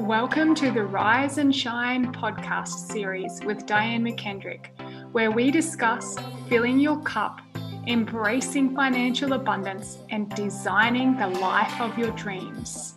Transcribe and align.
Welcome 0.00 0.54
to 0.54 0.70
the 0.70 0.82
Rise 0.82 1.36
and 1.36 1.54
Shine 1.54 2.10
podcast 2.10 2.90
series 2.90 3.42
with 3.44 3.66
Diane 3.66 4.02
McKendrick, 4.02 4.68
where 5.12 5.30
we 5.30 5.50
discuss 5.50 6.16
filling 6.48 6.80
your 6.80 6.98
cup, 7.02 7.42
embracing 7.86 8.74
financial 8.74 9.34
abundance, 9.34 9.98
and 10.08 10.34
designing 10.34 11.18
the 11.18 11.26
life 11.26 11.78
of 11.82 11.98
your 11.98 12.12
dreams. 12.12 12.94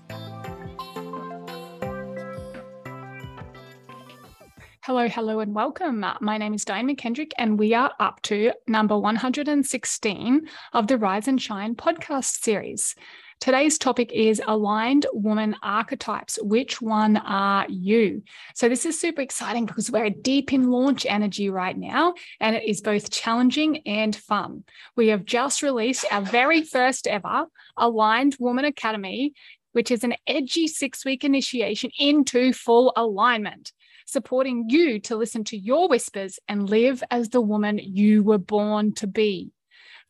Hello, 4.83 5.09
hello, 5.09 5.41
and 5.41 5.53
welcome. 5.53 6.05
My 6.21 6.37
name 6.37 6.53
is 6.53 6.63
Diane 6.63 6.87
McKendrick, 6.87 7.31
and 7.37 7.59
we 7.59 7.73
are 7.73 7.91
up 7.99 8.21
to 8.23 8.53
number 8.67 8.97
116 8.97 10.47
of 10.71 10.87
the 10.87 10.97
Rise 10.97 11.27
and 11.27 11.41
Shine 11.41 11.75
podcast 11.75 12.41
series. 12.41 12.95
Today's 13.39 13.77
topic 13.77 14.11
is 14.11 14.41
aligned 14.45 15.05
woman 15.13 15.55
archetypes. 15.61 16.39
Which 16.41 16.81
one 16.81 17.17
are 17.17 17.65
you? 17.69 18.23
So, 18.55 18.69
this 18.69 18.85
is 18.85 18.99
super 18.99 19.21
exciting 19.21 19.65
because 19.65 19.91
we're 19.91 20.09
deep 20.09 20.53
in 20.53 20.69
launch 20.69 21.05
energy 21.05 21.49
right 21.49 21.77
now, 21.77 22.13
and 22.39 22.55
it 22.55 22.63
is 22.63 22.81
both 22.81 23.11
challenging 23.11 23.85
and 23.85 24.15
fun. 24.15 24.63
We 24.95 25.09
have 25.09 25.25
just 25.25 25.61
released 25.61 26.05
our 26.11 26.21
very 26.21 26.61
first 26.61 27.07
ever 27.07 27.47
Aligned 27.77 28.37
Woman 28.39 28.65
Academy, 28.65 29.33
which 29.73 29.91
is 29.91 30.03
an 30.03 30.15
edgy 30.27 30.67
six 30.67 31.03
week 31.03 31.23
initiation 31.23 31.91
into 31.97 32.53
full 32.53 32.93
alignment 32.95 33.73
supporting 34.05 34.69
you 34.69 34.99
to 34.99 35.15
listen 35.15 35.43
to 35.45 35.57
your 35.57 35.87
whispers 35.87 36.39
and 36.47 36.69
live 36.69 37.03
as 37.09 37.29
the 37.29 37.41
woman 37.41 37.79
you 37.81 38.23
were 38.23 38.37
born 38.37 38.93
to 38.93 39.07
be. 39.07 39.51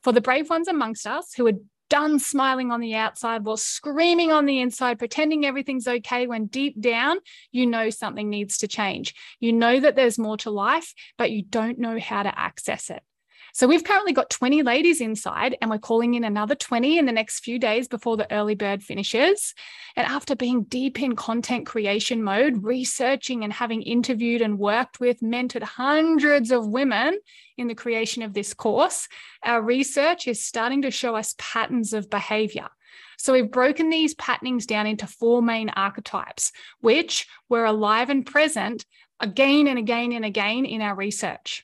For 0.04 0.12
the 0.12 0.22
brave 0.22 0.50
ones 0.50 0.68
amongst 0.68 1.08
us 1.08 1.34
who 1.34 1.48
are 1.48 1.54
done 1.94 2.18
smiling 2.18 2.72
on 2.72 2.80
the 2.80 2.96
outside 2.96 3.46
while 3.46 3.56
screaming 3.56 4.32
on 4.32 4.48
the 4.48 4.60
inside, 4.60 4.98
pretending 4.98 5.46
everything's 5.46 5.88
okay 5.88 6.26
when 6.26 6.48
deep 6.48 6.82
down 6.82 7.20
you 7.52 7.68
know 7.68 7.92
something 7.92 8.32
needs 8.32 8.58
to 8.58 8.68
change. 8.68 9.14
You 9.40 9.54
know 9.54 9.80
that 9.80 9.96
there's 9.96 10.18
more 10.18 10.38
to 10.38 10.50
life, 10.50 10.92
but 11.20 11.30
you 11.30 11.44
don't 11.44 11.78
know 11.78 12.00
how 12.00 12.24
to 12.24 12.40
access 12.40 12.90
it. 12.90 13.04
So 13.56 13.68
we've 13.68 13.84
currently 13.84 14.14
got 14.14 14.32
20 14.32 14.64
ladies 14.64 15.00
inside, 15.00 15.56
and 15.62 15.70
we're 15.70 15.78
calling 15.78 16.16
in 16.16 16.24
another 16.24 16.56
20 16.56 16.98
in 16.98 17.06
the 17.06 17.12
next 17.12 17.42
few 17.42 17.60
days 17.60 17.88
before 17.88 18.18
the 18.18 18.32
early 18.34 18.56
bird 18.56 18.82
finishes. 18.82 19.54
And 19.96 20.08
after 20.08 20.36
being 20.36 20.64
deep 20.64 21.00
in 21.00 21.16
content 21.16 21.68
creation 21.68 22.24
mode, 22.24 22.64
researching 22.64 23.44
and 23.44 23.54
having 23.54 23.84
interviewed 23.84 24.42
and 24.42 24.58
worked 24.58 25.00
with, 25.00 25.20
mentored 25.20 25.62
hundreds 25.62 26.50
of 26.50 26.68
women 26.68 27.20
in 27.56 27.68
the 27.68 27.76
creation 27.76 28.24
of 28.24 28.34
this 28.34 28.56
course, 28.56 29.08
our 29.46 29.62
research 29.62 30.28
is 30.28 30.44
starting 30.44 30.82
to 30.82 30.90
show 30.90 31.16
us 31.16 31.36
patterns 31.38 31.94
of 31.94 32.10
behavior. 32.10 32.70
So 33.20 33.34
we've 33.34 33.52
broken 33.52 33.92
these 33.92 34.16
patternings 34.16 34.66
down 34.66 34.88
into 34.88 35.06
four 35.06 35.44
main 35.44 35.70
archetypes, 35.70 36.54
which 36.82 37.28
were 37.50 37.66
alive 37.66 38.10
and 38.10 38.26
present 38.26 38.84
again 39.20 39.68
and 39.68 39.78
again 39.78 40.12
and 40.12 40.26
again 40.26 40.66
in 40.66 40.82
our 40.82 40.96
research. 40.96 41.64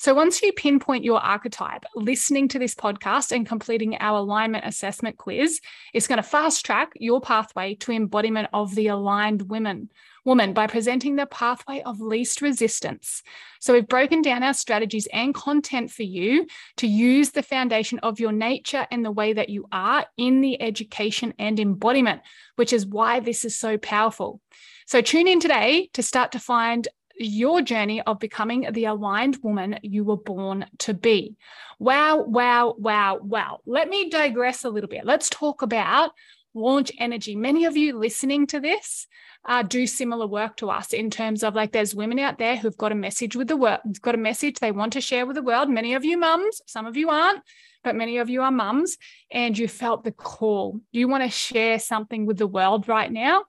So 0.00 0.14
once 0.14 0.40
you 0.42 0.52
pinpoint 0.52 1.02
your 1.02 1.18
archetype, 1.18 1.84
listening 1.96 2.46
to 2.48 2.60
this 2.60 2.72
podcast 2.72 3.32
and 3.32 3.44
completing 3.44 3.96
our 3.96 4.18
alignment 4.18 4.64
assessment 4.64 5.16
quiz 5.16 5.60
is 5.92 6.06
going 6.06 6.18
to 6.18 6.22
fast 6.22 6.64
track 6.64 6.92
your 6.94 7.20
pathway 7.20 7.74
to 7.80 7.90
embodiment 7.90 8.48
of 8.52 8.76
the 8.76 8.86
aligned 8.86 9.48
women 9.50 9.90
woman 10.24 10.52
by 10.52 10.68
presenting 10.68 11.16
the 11.16 11.26
pathway 11.26 11.82
of 11.82 12.00
least 12.00 12.42
resistance. 12.42 13.24
So 13.60 13.72
we've 13.72 13.88
broken 13.88 14.22
down 14.22 14.44
our 14.44 14.54
strategies 14.54 15.08
and 15.12 15.34
content 15.34 15.90
for 15.90 16.04
you 16.04 16.46
to 16.76 16.86
use 16.86 17.30
the 17.30 17.42
foundation 17.42 17.98
of 18.00 18.20
your 18.20 18.30
nature 18.30 18.86
and 18.92 19.04
the 19.04 19.10
way 19.10 19.32
that 19.32 19.48
you 19.48 19.66
are 19.72 20.06
in 20.16 20.42
the 20.42 20.62
education 20.62 21.34
and 21.40 21.58
embodiment, 21.58 22.20
which 22.54 22.72
is 22.72 22.86
why 22.86 23.18
this 23.18 23.44
is 23.44 23.58
so 23.58 23.78
powerful. 23.78 24.40
So 24.86 25.00
tune 25.00 25.28
in 25.28 25.40
today 25.40 25.90
to 25.94 26.02
start 26.02 26.32
to 26.32 26.38
find 26.38 26.86
your 27.18 27.62
journey 27.62 28.00
of 28.02 28.18
becoming 28.18 28.66
the 28.72 28.86
aligned 28.86 29.38
woman 29.42 29.78
you 29.82 30.04
were 30.04 30.16
born 30.16 30.66
to 30.78 30.94
be. 30.94 31.36
Wow, 31.78 32.22
wow, 32.22 32.74
wow, 32.78 33.18
wow. 33.20 33.60
Let 33.66 33.88
me 33.88 34.10
digress 34.10 34.64
a 34.64 34.70
little 34.70 34.88
bit. 34.88 35.04
Let's 35.04 35.28
talk 35.28 35.62
about 35.62 36.12
launch 36.54 36.90
energy. 36.98 37.36
Many 37.36 37.64
of 37.64 37.76
you 37.76 37.98
listening 37.98 38.46
to 38.48 38.60
this 38.60 39.06
uh, 39.44 39.62
do 39.62 39.86
similar 39.86 40.26
work 40.26 40.56
to 40.56 40.70
us 40.70 40.92
in 40.92 41.10
terms 41.10 41.42
of 41.42 41.54
like 41.54 41.72
there's 41.72 41.94
women 41.94 42.18
out 42.18 42.38
there 42.38 42.56
who've 42.56 42.76
got 42.76 42.92
a 42.92 42.96
message 42.96 43.36
with 43.36 43.48
the 43.48 43.56
world, 43.56 43.80
got 44.02 44.14
a 44.14 44.18
message 44.18 44.58
they 44.58 44.72
want 44.72 44.92
to 44.94 45.00
share 45.00 45.26
with 45.26 45.36
the 45.36 45.42
world. 45.42 45.70
Many 45.70 45.94
of 45.94 46.04
you 46.04 46.18
mums, 46.18 46.60
some 46.66 46.86
of 46.86 46.96
you 46.96 47.10
aren't, 47.10 47.42
but 47.84 47.94
many 47.94 48.18
of 48.18 48.28
you 48.28 48.42
are 48.42 48.50
mums, 48.50 48.98
and 49.30 49.56
you 49.56 49.68
felt 49.68 50.04
the 50.04 50.12
call. 50.12 50.80
You 50.90 51.08
want 51.08 51.22
to 51.22 51.30
share 51.30 51.78
something 51.78 52.26
with 52.26 52.38
the 52.38 52.46
world 52.46 52.88
right 52.88 53.10
now 53.10 53.44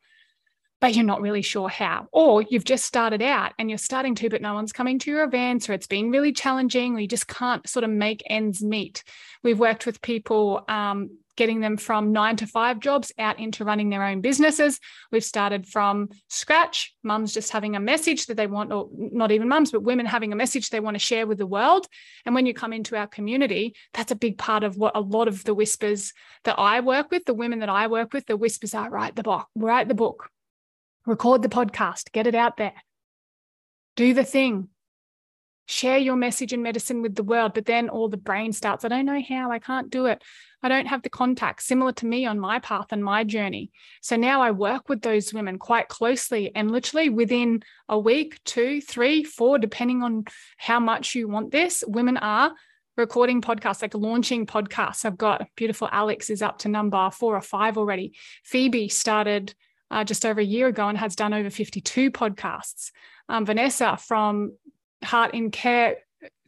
but 0.81 0.95
you're 0.95 1.05
not 1.05 1.21
really 1.21 1.41
sure 1.41 1.69
how. 1.69 2.07
Or 2.11 2.41
you've 2.41 2.63
just 2.63 2.85
started 2.85 3.21
out 3.21 3.53
and 3.59 3.69
you're 3.69 3.77
starting 3.77 4.15
to, 4.15 4.29
but 4.29 4.41
no 4.41 4.53
one's 4.53 4.71
coming 4.71 4.99
to 4.99 5.11
your 5.11 5.23
events, 5.23 5.69
or 5.69 5.73
it's 5.73 5.87
been 5.87 6.11
really 6.11 6.31
challenging, 6.31 6.95
or 6.95 6.99
you 6.99 7.07
just 7.07 7.27
can't 7.27 7.67
sort 7.67 7.83
of 7.83 7.89
make 7.89 8.23
ends 8.27 8.63
meet. 8.63 9.03
We've 9.43 9.59
worked 9.59 9.85
with 9.85 10.01
people 10.01 10.63
um, 10.67 11.09
getting 11.39 11.61
them 11.61 11.77
from 11.77 12.11
nine 12.11 12.35
to 12.35 12.45
five 12.45 12.81
jobs 12.81 13.13
out 13.17 13.39
into 13.39 13.63
running 13.63 13.89
their 13.89 14.03
own 14.03 14.19
businesses. 14.19 14.77
We've 15.09 15.23
started 15.23 15.65
from 15.65 16.09
scratch, 16.27 16.93
mums 17.01 17.33
just 17.33 17.51
having 17.51 17.77
a 17.77 17.79
message 17.79 18.25
that 18.25 18.35
they 18.35 18.47
want, 18.47 18.73
or 18.73 18.89
not 18.93 19.31
even 19.31 19.47
mums, 19.47 19.71
but 19.71 19.81
women 19.81 20.05
having 20.05 20.33
a 20.33 20.35
message 20.35 20.69
they 20.69 20.81
want 20.81 20.95
to 20.95 20.99
share 20.99 21.25
with 21.25 21.37
the 21.37 21.47
world. 21.47 21.87
And 22.25 22.35
when 22.35 22.45
you 22.45 22.53
come 22.53 22.73
into 22.73 22.97
our 22.97 23.07
community, 23.07 23.73
that's 23.93 24.11
a 24.11 24.17
big 24.17 24.37
part 24.37 24.65
of 24.65 24.75
what 24.75 24.97
a 24.97 24.99
lot 24.99 25.29
of 25.29 25.45
the 25.45 25.53
whispers 25.53 26.11
that 26.43 26.59
I 26.59 26.81
work 26.81 27.09
with, 27.09 27.23
the 27.23 27.33
women 27.33 27.59
that 27.59 27.69
I 27.69 27.87
work 27.87 28.11
with, 28.11 28.25
the 28.25 28.35
whispers 28.35 28.73
are 28.73 28.89
write 28.89 29.15
the 29.15 29.23
book, 29.23 29.47
write 29.55 29.87
the 29.87 29.93
book, 29.93 30.29
record 31.09 31.41
the 31.41 31.49
podcast, 31.49 32.11
get 32.11 32.27
it 32.27 32.35
out 32.35 32.57
there, 32.57 32.73
do 33.95 34.13
the 34.13 34.23
thing, 34.23 34.69
share 35.65 35.97
your 35.97 36.15
message 36.15 36.51
and 36.53 36.63
medicine 36.63 37.01
with 37.01 37.15
the 37.15 37.23
world. 37.23 37.53
But 37.53 37.65
then 37.65 37.89
all 37.89 38.09
the 38.09 38.17
brain 38.17 38.53
starts, 38.53 38.85
I 38.85 38.87
don't 38.87 39.05
know 39.05 39.21
how, 39.27 39.51
I 39.51 39.59
can't 39.59 39.89
do 39.89 40.07
it. 40.07 40.23
I 40.63 40.67
don't 40.67 40.87
have 40.87 41.03
the 41.03 41.09
contact, 41.09 41.61
similar 41.61 41.93
to 41.93 42.05
me 42.05 42.25
on 42.25 42.39
my 42.39 42.59
path 42.59 42.87
and 42.91 43.03
my 43.03 43.23
journey. 43.23 43.71
So 44.01 44.15
now 44.15 44.41
I 44.41 44.51
work 44.51 44.89
with 44.89 45.01
those 45.01 45.33
women 45.33 45.57
quite 45.57 45.87
closely 45.87 46.51
and 46.55 46.71
literally 46.71 47.09
within 47.09 47.61
a 47.87 47.97
week, 47.97 48.39
two, 48.45 48.81
three, 48.81 49.23
four, 49.23 49.57
depending 49.57 50.01
on 50.01 50.25
how 50.57 50.79
much 50.79 51.15
you 51.15 51.27
want 51.27 51.51
this, 51.51 51.83
women 51.87 52.17
are 52.17 52.51
recording 52.97 53.41
podcasts, 53.41 53.81
like 53.81 53.95
launching 53.95 54.45
podcasts. 54.45 55.05
I've 55.05 55.17
got 55.17 55.47
beautiful 55.55 55.87
Alex 55.91 56.29
is 56.29 56.41
up 56.41 56.59
to 56.59 56.67
number 56.67 57.09
four 57.11 57.35
or 57.35 57.41
five 57.41 57.77
already. 57.77 58.17
Phoebe 58.43 58.89
started 58.89 59.53
uh, 59.91 60.03
just 60.03 60.25
over 60.25 60.39
a 60.39 60.45
year 60.45 60.67
ago 60.67 60.87
and 60.87 60.97
has 60.97 61.15
done 61.15 61.33
over 61.33 61.49
52 61.49 62.11
podcasts. 62.11 62.91
Um, 63.27 63.45
Vanessa 63.45 63.97
from 63.97 64.53
Heart 65.03 65.33
in 65.33 65.51
Care 65.51 65.97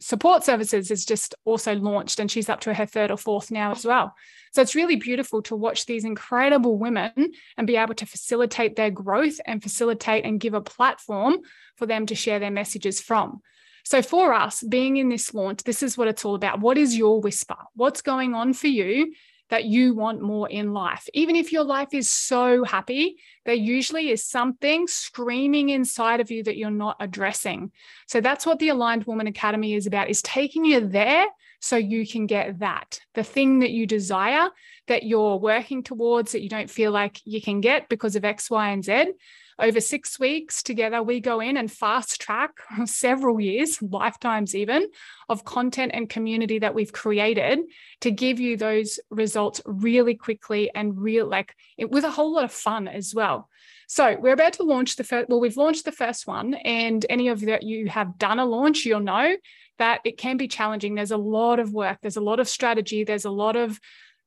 Support 0.00 0.44
Services 0.44 0.90
has 0.90 1.04
just 1.04 1.34
also 1.44 1.74
launched 1.74 2.20
and 2.20 2.30
she's 2.30 2.48
up 2.48 2.60
to 2.60 2.74
her 2.74 2.84
third 2.84 3.10
or 3.10 3.16
fourth 3.16 3.50
now 3.50 3.72
as 3.72 3.86
well. 3.86 4.14
So 4.52 4.60
it's 4.60 4.74
really 4.74 4.96
beautiful 4.96 5.40
to 5.42 5.56
watch 5.56 5.86
these 5.86 6.04
incredible 6.04 6.76
women 6.76 7.32
and 7.56 7.66
be 7.66 7.76
able 7.76 7.94
to 7.94 8.06
facilitate 8.06 8.76
their 8.76 8.90
growth 8.90 9.40
and 9.46 9.62
facilitate 9.62 10.24
and 10.26 10.40
give 10.40 10.54
a 10.54 10.60
platform 10.60 11.38
for 11.76 11.86
them 11.86 12.04
to 12.06 12.14
share 12.14 12.38
their 12.38 12.50
messages 12.50 13.00
from. 13.00 13.40
So, 13.84 14.00
for 14.00 14.32
us, 14.32 14.62
being 14.62 14.96
in 14.96 15.08
this 15.08 15.34
launch, 15.34 15.64
this 15.64 15.82
is 15.82 15.98
what 15.98 16.06
it's 16.06 16.24
all 16.24 16.36
about. 16.36 16.60
What 16.60 16.78
is 16.78 16.96
your 16.96 17.20
whisper? 17.20 17.56
What's 17.74 18.00
going 18.00 18.32
on 18.32 18.52
for 18.52 18.68
you 18.68 19.12
that 19.52 19.66
you 19.66 19.94
want 19.94 20.22
more 20.22 20.48
in 20.48 20.72
life. 20.72 21.06
Even 21.12 21.36
if 21.36 21.52
your 21.52 21.62
life 21.62 21.92
is 21.92 22.08
so 22.08 22.64
happy, 22.64 23.18
there 23.44 23.54
usually 23.54 24.10
is 24.10 24.24
something 24.24 24.86
screaming 24.86 25.68
inside 25.68 26.20
of 26.20 26.30
you 26.30 26.42
that 26.42 26.56
you're 26.56 26.70
not 26.70 26.96
addressing. 27.00 27.70
So 28.06 28.22
that's 28.22 28.46
what 28.46 28.60
the 28.60 28.70
Aligned 28.70 29.04
Woman 29.04 29.26
Academy 29.26 29.74
is 29.74 29.86
about 29.86 30.08
is 30.08 30.22
taking 30.22 30.64
you 30.64 30.80
there 30.88 31.26
so 31.60 31.76
you 31.76 32.06
can 32.06 32.26
get 32.26 32.60
that. 32.60 32.98
The 33.12 33.22
thing 33.22 33.58
that 33.58 33.72
you 33.72 33.86
desire 33.86 34.48
that 34.88 35.02
you're 35.02 35.36
working 35.36 35.82
towards 35.82 36.32
that 36.32 36.40
you 36.40 36.48
don't 36.48 36.70
feel 36.70 36.90
like 36.90 37.20
you 37.26 37.42
can 37.42 37.60
get 37.60 37.90
because 37.90 38.16
of 38.16 38.24
X, 38.24 38.50
Y, 38.50 38.70
and 38.70 38.82
Z 38.82 39.12
over 39.58 39.80
six 39.80 40.18
weeks 40.18 40.62
together, 40.62 41.02
we 41.02 41.20
go 41.20 41.40
in 41.40 41.56
and 41.56 41.70
fast 41.70 42.20
track 42.20 42.52
several 42.84 43.40
years, 43.40 43.80
lifetimes 43.82 44.54
even, 44.54 44.88
of 45.28 45.44
content 45.44 45.92
and 45.94 46.08
community 46.08 46.58
that 46.58 46.74
we've 46.74 46.92
created 46.92 47.60
to 48.00 48.10
give 48.10 48.40
you 48.40 48.56
those 48.56 48.98
results 49.10 49.60
really 49.64 50.14
quickly 50.14 50.70
and 50.74 50.98
real, 50.98 51.26
like 51.26 51.54
it, 51.76 51.90
with 51.90 52.04
a 52.04 52.10
whole 52.10 52.34
lot 52.34 52.44
of 52.44 52.52
fun 52.52 52.88
as 52.88 53.14
well. 53.14 53.48
So 53.88 54.16
we're 54.18 54.32
about 54.32 54.54
to 54.54 54.62
launch 54.62 54.96
the 54.96 55.04
first, 55.04 55.28
well, 55.28 55.40
we've 55.40 55.56
launched 55.56 55.84
the 55.84 55.92
first 55.92 56.26
one, 56.26 56.54
and 56.54 57.04
any 57.10 57.28
of 57.28 57.40
that 57.42 57.62
you 57.62 57.88
have 57.88 58.18
done 58.18 58.38
a 58.38 58.46
launch, 58.46 58.84
you'll 58.86 59.00
know 59.00 59.36
that 59.78 60.00
it 60.04 60.16
can 60.16 60.36
be 60.36 60.48
challenging. 60.48 60.94
There's 60.94 61.10
a 61.10 61.16
lot 61.16 61.58
of 61.58 61.72
work, 61.72 61.98
there's 62.00 62.16
a 62.16 62.22
lot 62.22 62.40
of 62.40 62.48
strategy, 62.48 63.04
there's 63.04 63.24
a 63.24 63.30
lot 63.30 63.56
of 63.56 63.78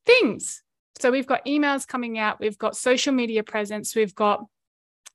things. 0.06 0.62
So 1.00 1.12
we've 1.12 1.28
got 1.28 1.46
emails 1.46 1.88
coming 1.88 2.18
out, 2.18 2.40
we've 2.40 2.58
got 2.58 2.78
social 2.78 3.14
media 3.14 3.44
presence, 3.44 3.96
we've 3.96 4.16
got 4.16 4.46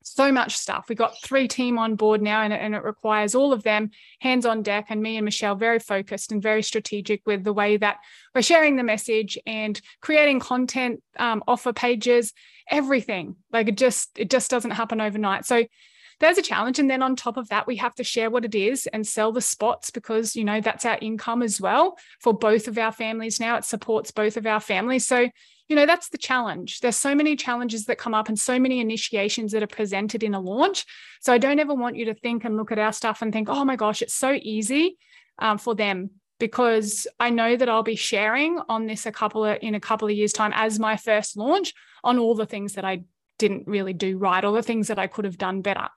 so 0.02 0.32
much 0.32 0.56
stuff. 0.56 0.86
We've 0.88 0.98
got 0.98 1.20
three 1.22 1.46
team 1.46 1.78
on 1.78 1.94
board 1.94 2.22
now, 2.22 2.42
and, 2.42 2.52
and 2.52 2.74
it 2.74 2.82
requires 2.82 3.34
all 3.34 3.52
of 3.52 3.62
them 3.62 3.90
hands 4.20 4.46
on 4.46 4.62
deck, 4.62 4.86
and 4.88 5.02
me 5.02 5.16
and 5.16 5.24
Michelle 5.24 5.54
very 5.54 5.78
focused 5.78 6.32
and 6.32 6.42
very 6.42 6.62
strategic 6.62 7.22
with 7.26 7.44
the 7.44 7.52
way 7.52 7.76
that 7.76 7.98
we're 8.34 8.42
sharing 8.42 8.76
the 8.76 8.82
message 8.82 9.38
and 9.46 9.80
creating 10.00 10.40
content, 10.40 11.02
um, 11.18 11.42
offer 11.46 11.72
pages, 11.72 12.32
everything. 12.68 13.36
Like 13.52 13.68
it 13.68 13.76
just 13.76 14.18
it 14.18 14.30
just 14.30 14.50
doesn't 14.50 14.72
happen 14.72 15.00
overnight. 15.00 15.44
So 15.44 15.64
there's 16.18 16.38
a 16.38 16.42
challenge, 16.42 16.78
and 16.78 16.90
then 16.90 17.02
on 17.02 17.16
top 17.16 17.36
of 17.36 17.48
that, 17.48 17.66
we 17.66 17.76
have 17.76 17.94
to 17.96 18.04
share 18.04 18.30
what 18.30 18.44
it 18.44 18.54
is 18.54 18.86
and 18.86 19.06
sell 19.06 19.32
the 19.32 19.40
spots 19.40 19.90
because 19.90 20.36
you 20.36 20.44
know 20.44 20.60
that's 20.60 20.84
our 20.84 20.98
income 21.00 21.42
as 21.42 21.60
well 21.60 21.98
for 22.20 22.32
both 22.32 22.68
of 22.68 22.78
our 22.78 22.92
families. 22.92 23.40
Now 23.40 23.56
it 23.56 23.64
supports 23.64 24.10
both 24.10 24.36
of 24.36 24.46
our 24.46 24.60
families. 24.60 25.06
So 25.06 25.28
you 25.70 25.76
know 25.76 25.86
that's 25.86 26.08
the 26.08 26.18
challenge. 26.18 26.80
There's 26.80 26.96
so 26.96 27.14
many 27.14 27.36
challenges 27.36 27.86
that 27.86 27.96
come 27.96 28.12
up 28.12 28.28
and 28.28 28.38
so 28.38 28.58
many 28.58 28.80
initiations 28.80 29.52
that 29.52 29.62
are 29.62 29.68
presented 29.68 30.22
in 30.22 30.34
a 30.34 30.40
launch. 30.40 30.84
So 31.20 31.32
i 31.32 31.38
don't 31.38 31.58
ever 31.58 31.74
want 31.74 31.96
you 31.96 32.06
to 32.06 32.14
think 32.14 32.44
and 32.44 32.56
look 32.56 32.72
at 32.72 32.78
our 32.78 32.92
stuff 32.92 33.22
and 33.22 33.32
think 33.32 33.48
oh 33.48 33.64
my 33.64 33.76
gosh 33.76 34.02
it's 34.02 34.14
so 34.14 34.38
easy 34.42 34.98
um, 35.38 35.58
for 35.58 35.74
them 35.74 36.10
because 36.38 37.06
i 37.20 37.30
know 37.30 37.56
that 37.56 37.68
i'll 37.68 37.82
be 37.82 37.96
sharing 37.96 38.58
on 38.68 38.86
this 38.86 39.06
a 39.06 39.12
couple 39.12 39.44
of 39.44 39.58
in 39.60 39.74
a 39.74 39.80
couple 39.80 40.08
of 40.08 40.14
years 40.14 40.32
time 40.32 40.52
as 40.54 40.78
my 40.78 40.96
first 40.96 41.36
launch 41.36 41.74
on 42.02 42.18
all 42.18 42.34
the 42.34 42.46
things 42.46 42.72
that 42.72 42.84
i 42.84 43.02
didn't 43.38 43.66
really 43.66 43.92
do 43.92 44.18
right 44.18 44.44
or 44.44 44.52
the 44.52 44.62
things 44.62 44.88
that 44.88 44.98
i 44.98 45.06
could 45.06 45.24
have 45.24 45.38
done 45.38 45.60
better 45.60 45.88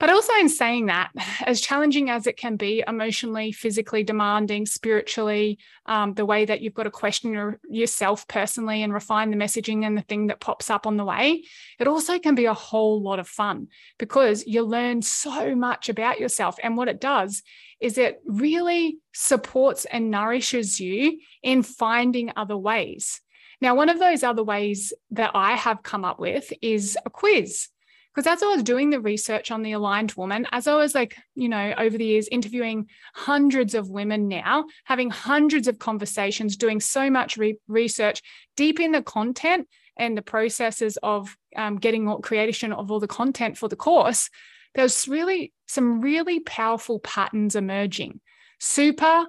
but 0.00 0.10
also, 0.10 0.32
in 0.34 0.48
saying 0.48 0.86
that, 0.86 1.10
as 1.46 1.60
challenging 1.60 2.10
as 2.10 2.26
it 2.26 2.36
can 2.36 2.56
be 2.56 2.82
emotionally, 2.86 3.52
physically 3.52 4.02
demanding, 4.02 4.66
spiritually, 4.66 5.58
um, 5.86 6.14
the 6.14 6.26
way 6.26 6.44
that 6.44 6.60
you've 6.60 6.74
got 6.74 6.84
to 6.84 6.90
question 6.90 7.32
your, 7.32 7.60
yourself 7.68 8.26
personally 8.26 8.82
and 8.82 8.92
refine 8.92 9.30
the 9.30 9.36
messaging 9.36 9.84
and 9.84 9.96
the 9.96 10.02
thing 10.02 10.26
that 10.26 10.40
pops 10.40 10.70
up 10.70 10.86
on 10.86 10.96
the 10.96 11.04
way, 11.04 11.44
it 11.78 11.86
also 11.86 12.18
can 12.18 12.34
be 12.34 12.46
a 12.46 12.54
whole 12.54 13.02
lot 13.02 13.18
of 13.18 13.28
fun 13.28 13.68
because 13.98 14.46
you 14.46 14.62
learn 14.62 15.02
so 15.02 15.54
much 15.54 15.88
about 15.88 16.20
yourself. 16.20 16.56
And 16.62 16.76
what 16.76 16.88
it 16.88 17.00
does 17.00 17.42
is 17.80 17.98
it 17.98 18.20
really 18.26 18.98
supports 19.12 19.84
and 19.84 20.10
nourishes 20.10 20.80
you 20.80 21.18
in 21.42 21.62
finding 21.62 22.32
other 22.36 22.56
ways. 22.56 23.20
Now, 23.60 23.74
one 23.74 23.88
of 23.88 23.98
those 23.98 24.22
other 24.22 24.42
ways 24.42 24.92
that 25.12 25.30
I 25.34 25.52
have 25.52 25.82
come 25.82 26.04
up 26.04 26.18
with 26.18 26.52
is 26.60 26.98
a 27.06 27.10
quiz 27.10 27.68
because 28.14 28.26
as 28.28 28.42
I 28.42 28.46
was 28.46 28.62
doing 28.62 28.90
the 28.90 29.00
research 29.00 29.50
on 29.50 29.62
the 29.62 29.72
aligned 29.72 30.12
woman, 30.12 30.46
as 30.52 30.68
I 30.68 30.76
was 30.76 30.94
like, 30.94 31.16
you 31.34 31.48
know, 31.48 31.74
over 31.76 31.98
the 31.98 32.04
years 32.04 32.28
interviewing 32.28 32.88
hundreds 33.12 33.74
of 33.74 33.90
women 33.90 34.28
now, 34.28 34.66
having 34.84 35.10
hundreds 35.10 35.66
of 35.66 35.80
conversations, 35.80 36.56
doing 36.56 36.78
so 36.78 37.10
much 37.10 37.36
re- 37.36 37.58
research 37.66 38.22
deep 38.56 38.78
in 38.78 38.92
the 38.92 39.02
content 39.02 39.66
and 39.96 40.16
the 40.16 40.22
processes 40.22 40.96
of 41.02 41.36
um, 41.56 41.76
getting 41.76 42.06
all, 42.08 42.20
creation 42.20 42.72
of 42.72 42.90
all 42.90 43.00
the 43.00 43.08
content 43.08 43.58
for 43.58 43.68
the 43.68 43.76
course, 43.76 44.30
there's 44.74 45.08
really 45.08 45.52
some 45.66 46.00
really 46.00 46.40
powerful 46.40 47.00
patterns 47.00 47.56
emerging, 47.56 48.20
super 48.60 49.26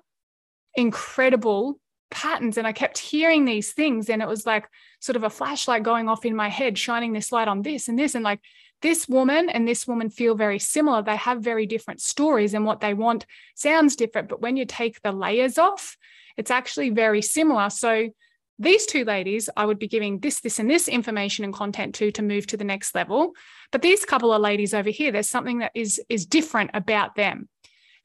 incredible 0.75 1.79
patterns. 2.11 2.57
And 2.57 2.67
I 2.67 2.71
kept 2.71 2.97
hearing 2.99 3.45
these 3.45 3.73
things, 3.73 4.09
and 4.09 4.21
it 4.21 4.27
was 4.27 4.45
like 4.45 4.67
sort 4.99 5.15
of 5.15 5.23
a 5.23 5.29
flashlight 5.29 5.83
going 5.83 6.07
off 6.07 6.25
in 6.25 6.35
my 6.35 6.49
head, 6.49 6.77
shining 6.77 7.13
this 7.13 7.31
light 7.31 7.47
on 7.47 7.61
this 7.61 7.87
and 7.87 7.97
this, 7.97 8.15
and 8.15 8.23
like 8.23 8.41
this 8.85 9.09
woman 9.09 9.49
and 9.49 9.67
this 9.67 9.87
woman 9.87 10.11
feel 10.11 10.35
very 10.35 10.59
similar. 10.59 11.01
They 11.01 11.15
have 11.15 11.41
very 11.41 11.65
different 11.65 12.01
stories, 12.01 12.53
and 12.53 12.65
what 12.65 12.81
they 12.81 12.93
want 12.93 13.25
sounds 13.55 13.95
different. 13.95 14.29
But 14.29 14.41
when 14.41 14.57
you 14.57 14.65
take 14.65 15.01
the 15.01 15.11
layers 15.11 15.57
off, 15.57 15.97
it's 16.37 16.51
actually 16.51 16.91
very 16.91 17.23
similar. 17.23 17.71
So, 17.71 18.11
these 18.59 18.85
two 18.85 19.03
ladies, 19.03 19.49
I 19.57 19.65
would 19.65 19.79
be 19.79 19.87
giving 19.87 20.19
this, 20.19 20.39
this, 20.39 20.59
and 20.59 20.69
this 20.69 20.87
information 20.87 21.43
and 21.43 21.53
content 21.53 21.95
to 21.95 22.11
to 22.11 22.21
move 22.21 22.45
to 22.47 22.57
the 22.57 22.63
next 22.63 22.93
level. 22.93 23.33
But 23.71 23.81
these 23.81 24.05
couple 24.05 24.31
of 24.31 24.39
ladies 24.39 24.75
over 24.75 24.91
here, 24.91 25.11
there's 25.11 25.29
something 25.29 25.59
that 25.59 25.71
is 25.73 25.99
is 26.07 26.27
different 26.27 26.69
about 26.75 27.15
them. 27.15 27.49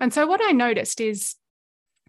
And 0.00 0.14
so, 0.14 0.26
what 0.26 0.40
I 0.42 0.52
noticed 0.52 0.98
is 1.02 1.34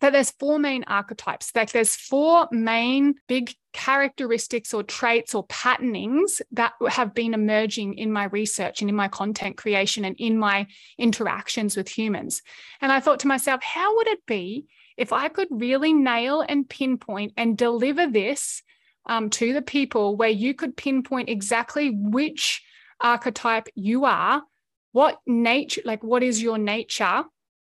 that 0.01 0.13
there's 0.13 0.31
four 0.31 0.59
main 0.59 0.83
archetypes. 0.85 1.51
Like 1.55 1.71
there's 1.71 1.95
four 1.95 2.47
main 2.51 3.15
big 3.27 3.53
characteristics 3.71 4.73
or 4.73 4.83
traits 4.83 5.33
or 5.33 5.45
patternings 5.45 6.41
that 6.51 6.73
have 6.89 7.13
been 7.13 7.33
emerging 7.33 7.97
in 7.97 8.11
my 8.11 8.25
research 8.25 8.81
and 8.81 8.89
in 8.89 8.95
my 8.95 9.07
content 9.07 9.57
creation 9.57 10.03
and 10.03 10.15
in 10.19 10.37
my 10.37 10.67
interactions 10.97 11.77
with 11.77 11.87
humans. 11.87 12.41
And 12.81 12.91
I 12.91 12.99
thought 12.99 13.19
to 13.21 13.27
myself, 13.27 13.63
how 13.63 13.95
would 13.95 14.07
it 14.07 14.25
be 14.25 14.65
if 14.97 15.13
I 15.13 15.29
could 15.29 15.47
really 15.51 15.93
nail 15.93 16.43
and 16.47 16.67
pinpoint 16.67 17.33
and 17.37 17.57
deliver 17.57 18.07
this 18.07 18.61
um, 19.05 19.29
to 19.31 19.53
the 19.53 19.61
people 19.61 20.15
where 20.15 20.29
you 20.29 20.53
could 20.53 20.75
pinpoint 20.75 21.29
exactly 21.29 21.89
which 21.91 22.61
archetype 22.99 23.67
you 23.75 24.05
are, 24.05 24.43
what 24.91 25.19
nature, 25.25 25.81
like 25.85 26.03
what 26.03 26.23
is 26.23 26.41
your 26.41 26.57
nature 26.57 27.23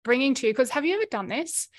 bringing 0.03 0.33
to 0.35 0.47
you? 0.47 0.53
Because 0.53 0.71
have 0.71 0.85
you 0.85 0.95
ever 0.95 1.05
done 1.09 1.27
this? 1.27 1.69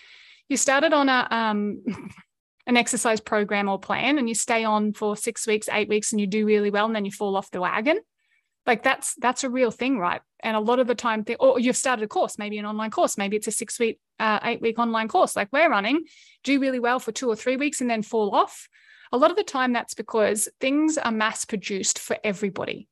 You 0.48 0.56
started 0.56 0.92
on 0.92 1.08
a 1.08 1.28
um, 1.30 1.82
an 2.66 2.76
exercise 2.76 3.20
program 3.20 3.68
or 3.68 3.78
plan 3.78 4.18
and 4.18 4.28
you 4.28 4.34
stay 4.34 4.64
on 4.64 4.92
for 4.92 5.16
six 5.16 5.46
weeks, 5.46 5.68
eight 5.70 5.88
weeks, 5.88 6.12
and 6.12 6.20
you 6.20 6.26
do 6.26 6.44
really 6.44 6.70
well, 6.70 6.86
and 6.86 6.94
then 6.94 7.04
you 7.04 7.12
fall 7.12 7.36
off 7.36 7.50
the 7.50 7.60
wagon. 7.60 8.00
Like 8.66 8.82
that's 8.82 9.14
that's 9.16 9.44
a 9.44 9.50
real 9.50 9.70
thing, 9.70 9.98
right? 9.98 10.20
And 10.40 10.56
a 10.56 10.60
lot 10.60 10.80
of 10.80 10.86
the 10.86 10.94
time, 10.94 11.24
or 11.38 11.60
you've 11.60 11.76
started 11.76 12.04
a 12.04 12.08
course, 12.08 12.38
maybe 12.38 12.58
an 12.58 12.66
online 12.66 12.90
course, 12.90 13.16
maybe 13.16 13.36
it's 13.36 13.46
a 13.46 13.52
six 13.52 13.78
week, 13.78 14.00
uh, 14.18 14.40
eight 14.42 14.60
week 14.60 14.78
online 14.78 15.08
course, 15.08 15.36
like 15.36 15.48
we're 15.52 15.70
running, 15.70 16.04
do 16.42 16.60
really 16.60 16.80
well 16.80 16.98
for 16.98 17.12
two 17.12 17.28
or 17.28 17.36
three 17.36 17.56
weeks 17.56 17.80
and 17.80 17.88
then 17.88 18.02
fall 18.02 18.34
off. 18.34 18.68
A 19.12 19.16
lot 19.16 19.30
of 19.30 19.36
the 19.36 19.44
time, 19.44 19.72
that's 19.72 19.94
because 19.94 20.48
things 20.60 20.98
are 20.98 21.12
mass 21.12 21.44
produced 21.44 22.00
for 22.00 22.18
everybody. 22.24 22.88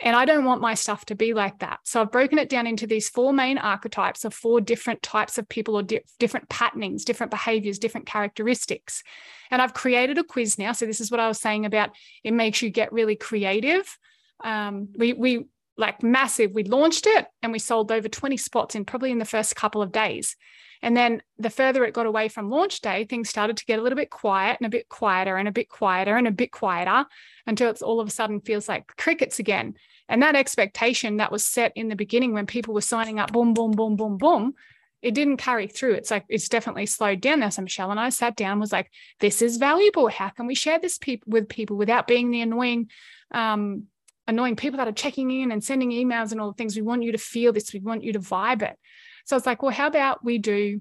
And 0.00 0.14
I 0.14 0.26
don't 0.26 0.44
want 0.44 0.60
my 0.60 0.74
stuff 0.74 1.06
to 1.06 1.14
be 1.14 1.32
like 1.32 1.60
that. 1.60 1.80
So 1.84 2.02
I've 2.02 2.12
broken 2.12 2.38
it 2.38 2.50
down 2.50 2.66
into 2.66 2.86
these 2.86 3.08
four 3.08 3.32
main 3.32 3.56
archetypes 3.56 4.24
of 4.26 4.34
four 4.34 4.60
different 4.60 5.02
types 5.02 5.38
of 5.38 5.48
people 5.48 5.74
or 5.74 5.82
di- 5.82 6.02
different 6.18 6.50
patternings, 6.50 7.04
different 7.04 7.30
behaviors, 7.30 7.78
different 7.78 8.06
characteristics. 8.06 9.02
And 9.50 9.62
I've 9.62 9.72
created 9.72 10.18
a 10.18 10.24
quiz 10.24 10.58
now. 10.58 10.72
So 10.72 10.84
this 10.84 11.00
is 11.00 11.10
what 11.10 11.20
I 11.20 11.28
was 11.28 11.40
saying 11.40 11.64
about 11.64 11.90
it 12.22 12.34
makes 12.34 12.60
you 12.60 12.68
get 12.68 12.92
really 12.92 13.16
creative. 13.16 13.98
Um, 14.44 14.88
we, 14.96 15.14
we 15.14 15.46
like 15.78 16.02
massive, 16.02 16.52
we 16.52 16.64
launched 16.64 17.06
it 17.06 17.26
and 17.42 17.52
we 17.52 17.58
sold 17.58 17.90
over 17.90 18.08
20 18.08 18.36
spots 18.36 18.74
in 18.74 18.84
probably 18.84 19.10
in 19.10 19.18
the 19.18 19.24
first 19.24 19.56
couple 19.56 19.80
of 19.80 19.92
days. 19.92 20.36
And 20.82 20.96
then 20.96 21.22
the 21.38 21.50
further 21.50 21.84
it 21.84 21.94
got 21.94 22.06
away 22.06 22.28
from 22.28 22.50
launch 22.50 22.80
day, 22.80 23.04
things 23.04 23.28
started 23.28 23.56
to 23.56 23.64
get 23.64 23.78
a 23.78 23.82
little 23.82 23.96
bit 23.96 24.10
quiet 24.10 24.58
and 24.60 24.66
a 24.66 24.70
bit 24.70 24.88
quieter 24.88 25.36
and 25.36 25.48
a 25.48 25.52
bit 25.52 25.68
quieter 25.68 26.16
and 26.16 26.26
a 26.26 26.32
bit 26.32 26.52
quieter 26.52 27.06
until 27.46 27.70
it's 27.70 27.82
all 27.82 28.00
of 28.00 28.08
a 28.08 28.10
sudden 28.10 28.40
feels 28.40 28.68
like 28.68 28.86
crickets 28.96 29.38
again. 29.38 29.74
And 30.08 30.22
that 30.22 30.36
expectation 30.36 31.16
that 31.16 31.32
was 31.32 31.44
set 31.44 31.72
in 31.74 31.88
the 31.88 31.96
beginning 31.96 32.32
when 32.32 32.46
people 32.46 32.74
were 32.74 32.80
signing 32.80 33.18
up, 33.18 33.32
boom, 33.32 33.54
boom, 33.54 33.72
boom, 33.72 33.96
boom, 33.96 34.18
boom, 34.18 34.54
it 35.02 35.14
didn't 35.14 35.36
carry 35.36 35.66
through. 35.66 35.94
It's 35.94 36.10
like 36.10 36.24
it's 36.28 36.48
definitely 36.48 36.86
slowed 36.86 37.20
down 37.20 37.40
now. 37.40 37.48
So 37.48 37.62
Michelle 37.62 37.90
and 37.90 38.00
I 38.00 38.08
sat 38.08 38.36
down, 38.36 38.60
was 38.60 38.72
like, 38.72 38.90
this 39.20 39.42
is 39.42 39.56
valuable. 39.56 40.08
How 40.08 40.28
can 40.30 40.46
we 40.46 40.54
share 40.54 40.78
this 40.78 40.98
pe- 40.98 41.20
with 41.26 41.48
people 41.48 41.76
without 41.76 42.06
being 42.06 42.30
the 42.30 42.40
annoying, 42.40 42.90
um, 43.32 43.84
annoying 44.26 44.56
people 44.56 44.78
that 44.78 44.88
are 44.88 44.92
checking 44.92 45.30
in 45.30 45.52
and 45.52 45.62
sending 45.62 45.90
emails 45.90 46.32
and 46.32 46.40
all 46.40 46.48
the 46.48 46.56
things? 46.56 46.76
We 46.76 46.82
want 46.82 47.02
you 47.02 47.12
to 47.12 47.18
feel 47.18 47.52
this. 47.52 47.72
We 47.72 47.80
want 47.80 48.04
you 48.04 48.12
to 48.14 48.20
vibe 48.20 48.62
it. 48.62 48.78
So 49.26 49.36
it's 49.36 49.46
like, 49.46 49.62
well, 49.62 49.72
how 49.72 49.88
about 49.88 50.24
we 50.24 50.38
do 50.38 50.80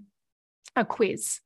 a 0.75 0.86
quiz? 0.86 1.42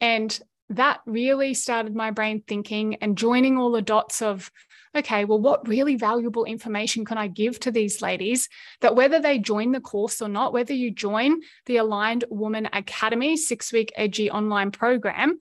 And 0.00 0.38
that 0.70 1.00
really 1.06 1.54
started 1.54 1.94
my 1.94 2.10
brain 2.10 2.42
thinking 2.46 2.96
and 2.96 3.16
joining 3.16 3.56
all 3.56 3.70
the 3.70 3.82
dots 3.82 4.20
of 4.20 4.50
okay 4.94 5.24
well 5.24 5.40
what 5.40 5.66
really 5.66 5.96
valuable 5.96 6.44
information 6.44 7.04
can 7.04 7.16
i 7.16 7.26
give 7.26 7.58
to 7.58 7.70
these 7.70 8.02
ladies 8.02 8.48
that 8.80 8.94
whether 8.94 9.20
they 9.20 9.38
join 9.38 9.72
the 9.72 9.80
course 9.80 10.20
or 10.20 10.28
not 10.28 10.52
whether 10.52 10.74
you 10.74 10.90
join 10.90 11.40
the 11.66 11.78
aligned 11.78 12.24
woman 12.28 12.68
academy 12.72 13.36
six 13.36 13.72
week 13.72 13.92
edgy 13.96 14.30
online 14.30 14.70
program 14.70 15.38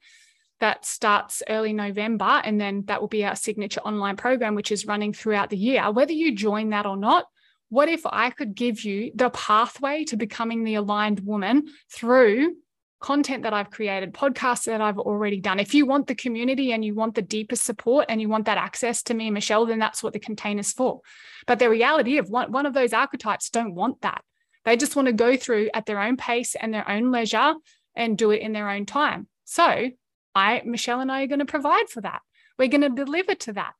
that 0.60 0.86
starts 0.86 1.44
early 1.50 1.74
november 1.74 2.42
and 2.44 2.60
then 2.60 2.84
that 2.86 3.02
will 3.02 3.10
be 3.10 3.26
our 3.26 3.36
signature 3.36 3.82
online 3.82 4.16
program 4.16 4.56
which 4.56 4.72
is 4.72 4.86
running 4.86 5.12
throughout 5.12 5.50
the 5.50 5.58
year 5.58 5.92
whether 5.92 6.14
you 6.14 6.34
join 6.36 6.70
that 6.70 6.86
or 6.86 6.98
not 6.98 7.26
what 7.70 7.90
if 7.90 8.02
i 8.06 8.30
could 8.30 8.56
give 8.56 8.84
you 8.84 9.12
the 9.16 9.30
pathway 9.30 10.04
to 10.04 10.18
becoming 10.18 10.64
the 10.64 10.76
aligned 10.76 11.20
woman 11.22 11.68
through 11.92 12.56
content 13.00 13.44
that 13.44 13.54
I've 13.54 13.70
created, 13.70 14.14
podcasts 14.14 14.66
that 14.66 14.82
I've 14.82 14.98
already 14.98 15.40
done. 15.40 15.60
If 15.60 15.74
you 15.74 15.86
want 15.86 16.08
the 16.08 16.16
community 16.16 16.72
and 16.72 16.84
you 16.84 16.96
want 16.96 17.16
the 17.16 17.22
deepest 17.22 17.64
support 17.64 18.08
and 18.10 18.20
you 18.20 18.28
want 18.28 18.46
that 18.46 18.58
access 18.58 19.04
to 19.04 19.14
me, 19.14 19.30
Michelle, 19.30 19.66
then 19.66 19.80
that's 19.80 20.02
what 20.02 20.14
the 20.14 20.20
container's 20.20 20.74
for. 20.74 21.02
But 21.46 21.60
the 21.60 21.70
reality 21.70 22.18
of 22.18 22.30
one, 22.30 22.52
one 22.52 22.66
of 22.66 22.74
those 22.74 22.94
archetypes 22.94 23.50
don't 23.50 23.76
want 23.76 24.02
that. 24.02 24.22
They 24.66 24.78
just 24.78 24.96
want 24.96 25.08
to 25.08 25.14
go 25.14 25.38
through 25.38 25.70
at 25.74 25.86
their 25.86 26.00
own 26.00 26.18
pace 26.18 26.56
and 26.56 26.74
their 26.74 26.90
own 26.90 27.12
leisure 27.12 27.54
and 27.96 28.18
do 28.18 28.32
it 28.32 28.42
in 28.42 28.52
their 28.52 28.70
own 28.70 28.86
time. 28.86 29.28
So 29.46 29.90
I, 30.36 30.62
Michelle 30.66 31.00
and 31.00 31.12
I 31.12 31.24
are 31.24 31.28
going 31.28 31.40
to 31.40 31.46
provide 31.46 31.90
for 31.90 32.02
that. 32.02 32.22
We're 32.58 32.68
going 32.68 32.82
to 32.82 32.90
deliver 32.90 33.36
to 33.36 33.54
that 33.54 33.74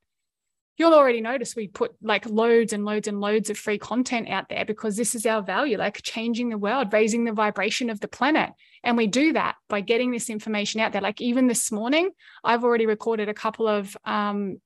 you'll 0.78 0.94
already 0.94 1.20
notice 1.20 1.56
we 1.56 1.66
put 1.66 1.92
like 2.00 2.24
loads 2.24 2.72
and 2.72 2.84
loads 2.84 3.08
and 3.08 3.20
loads 3.20 3.50
of 3.50 3.58
free 3.58 3.78
content 3.78 4.28
out 4.28 4.48
there 4.48 4.64
because 4.64 4.96
this 4.96 5.16
is 5.16 5.26
our 5.26 5.42
value, 5.42 5.76
like 5.76 6.00
changing 6.02 6.48
the 6.48 6.56
world, 6.56 6.92
raising 6.92 7.24
the 7.24 7.32
vibration 7.32 7.90
of 7.90 8.00
the 8.00 8.08
planet. 8.08 8.50
And 8.84 8.96
we 8.96 9.08
do 9.08 9.32
that 9.32 9.56
by 9.68 9.80
getting 9.80 10.12
this 10.12 10.30
information 10.30 10.80
out 10.80 10.92
there. 10.92 11.02
Like 11.02 11.20
even 11.20 11.48
this 11.48 11.72
morning, 11.72 12.10
I've 12.44 12.62
already 12.62 12.86
recorded 12.86 13.28
a 13.28 13.34
couple 13.34 13.66
of 13.66 13.96
um, 14.04 14.60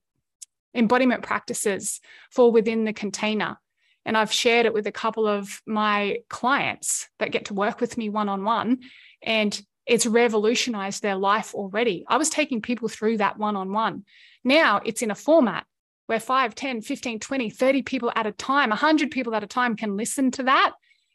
embodiment 0.74 1.22
practices 1.22 2.00
for 2.30 2.52
within 2.52 2.84
the 2.84 2.92
container. 2.92 3.58
And 4.04 4.16
I've 4.16 4.32
shared 4.32 4.66
it 4.66 4.74
with 4.74 4.86
a 4.86 4.92
couple 4.92 5.26
of 5.26 5.62
my 5.66 6.18
clients 6.28 7.08
that 7.20 7.32
get 7.32 7.46
to 7.46 7.54
work 7.54 7.80
with 7.80 7.96
me 7.96 8.10
one 8.10 8.28
on 8.28 8.44
one. 8.44 8.80
And 9.22 9.58
it's 9.86 10.06
revolutionized 10.06 11.02
their 11.02 11.16
life 11.16 11.54
already. 11.54 12.04
I 12.06 12.18
was 12.18 12.28
taking 12.28 12.60
people 12.60 12.88
through 12.88 13.18
that 13.18 13.38
one 13.38 13.56
on 13.56 13.72
one. 13.72 14.04
Now 14.44 14.80
it's 14.84 15.02
in 15.02 15.10
a 15.10 15.14
format 15.14 15.64
where 16.06 16.20
5, 16.20 16.54
10, 16.54 16.82
15, 16.82 17.20
20, 17.20 17.50
30 17.50 17.82
people 17.82 18.12
at 18.14 18.26
a 18.26 18.32
time, 18.32 18.70
100 18.70 19.10
people 19.10 19.34
at 19.34 19.44
a 19.44 19.46
time 19.46 19.76
can 19.76 19.96
listen 19.96 20.30
to 20.32 20.44
that. 20.44 20.72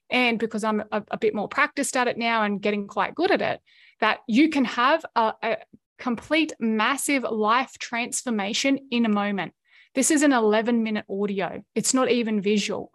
And 0.09 0.39
because 0.39 0.63
I'm 0.63 0.83
a, 0.91 1.03
a 1.11 1.17
bit 1.17 1.35
more 1.35 1.47
practiced 1.47 1.97
at 1.97 2.07
it 2.07 2.17
now 2.17 2.43
and 2.43 2.61
getting 2.61 2.87
quite 2.87 3.15
good 3.15 3.31
at 3.31 3.41
it, 3.41 3.59
that 3.99 4.19
you 4.27 4.49
can 4.49 4.65
have 4.65 5.05
a, 5.15 5.33
a 5.43 5.57
complete 5.97 6.53
massive 6.59 7.23
life 7.23 7.77
transformation 7.79 8.79
in 8.91 9.05
a 9.05 9.09
moment. 9.09 9.53
This 9.95 10.11
is 10.11 10.21
an 10.21 10.31
11 10.31 10.83
minute 10.83 11.05
audio, 11.09 11.63
it's 11.75 11.93
not 11.93 12.11
even 12.11 12.41
visual. 12.41 12.91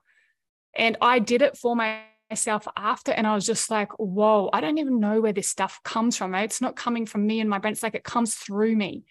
And 0.75 0.97
I 1.01 1.19
did 1.19 1.43
it 1.43 1.59
for 1.59 1.77
myself 1.77 2.67
after, 2.77 3.13
and 3.13 3.27
I 3.27 3.35
was 3.35 3.45
just 3.45 3.71
like, 3.71 3.93
whoa, 3.99 4.49
I 4.53 4.61
don't 4.61 4.79
even 4.79 5.01
know 5.01 5.21
where 5.21 5.33
this 5.33 5.49
stuff 5.49 5.81
comes 5.85 6.17
from. 6.17 6.35
It's 6.35 6.61
not 6.61 6.77
coming 6.77 7.05
from 7.05 7.27
me 7.27 7.41
and 7.41 7.51
my 7.51 7.59
brain, 7.59 7.73
it's 7.73 7.83
like 7.83 7.95
it 7.95 8.05
comes 8.05 8.35
through 8.35 8.77
me. 8.77 9.05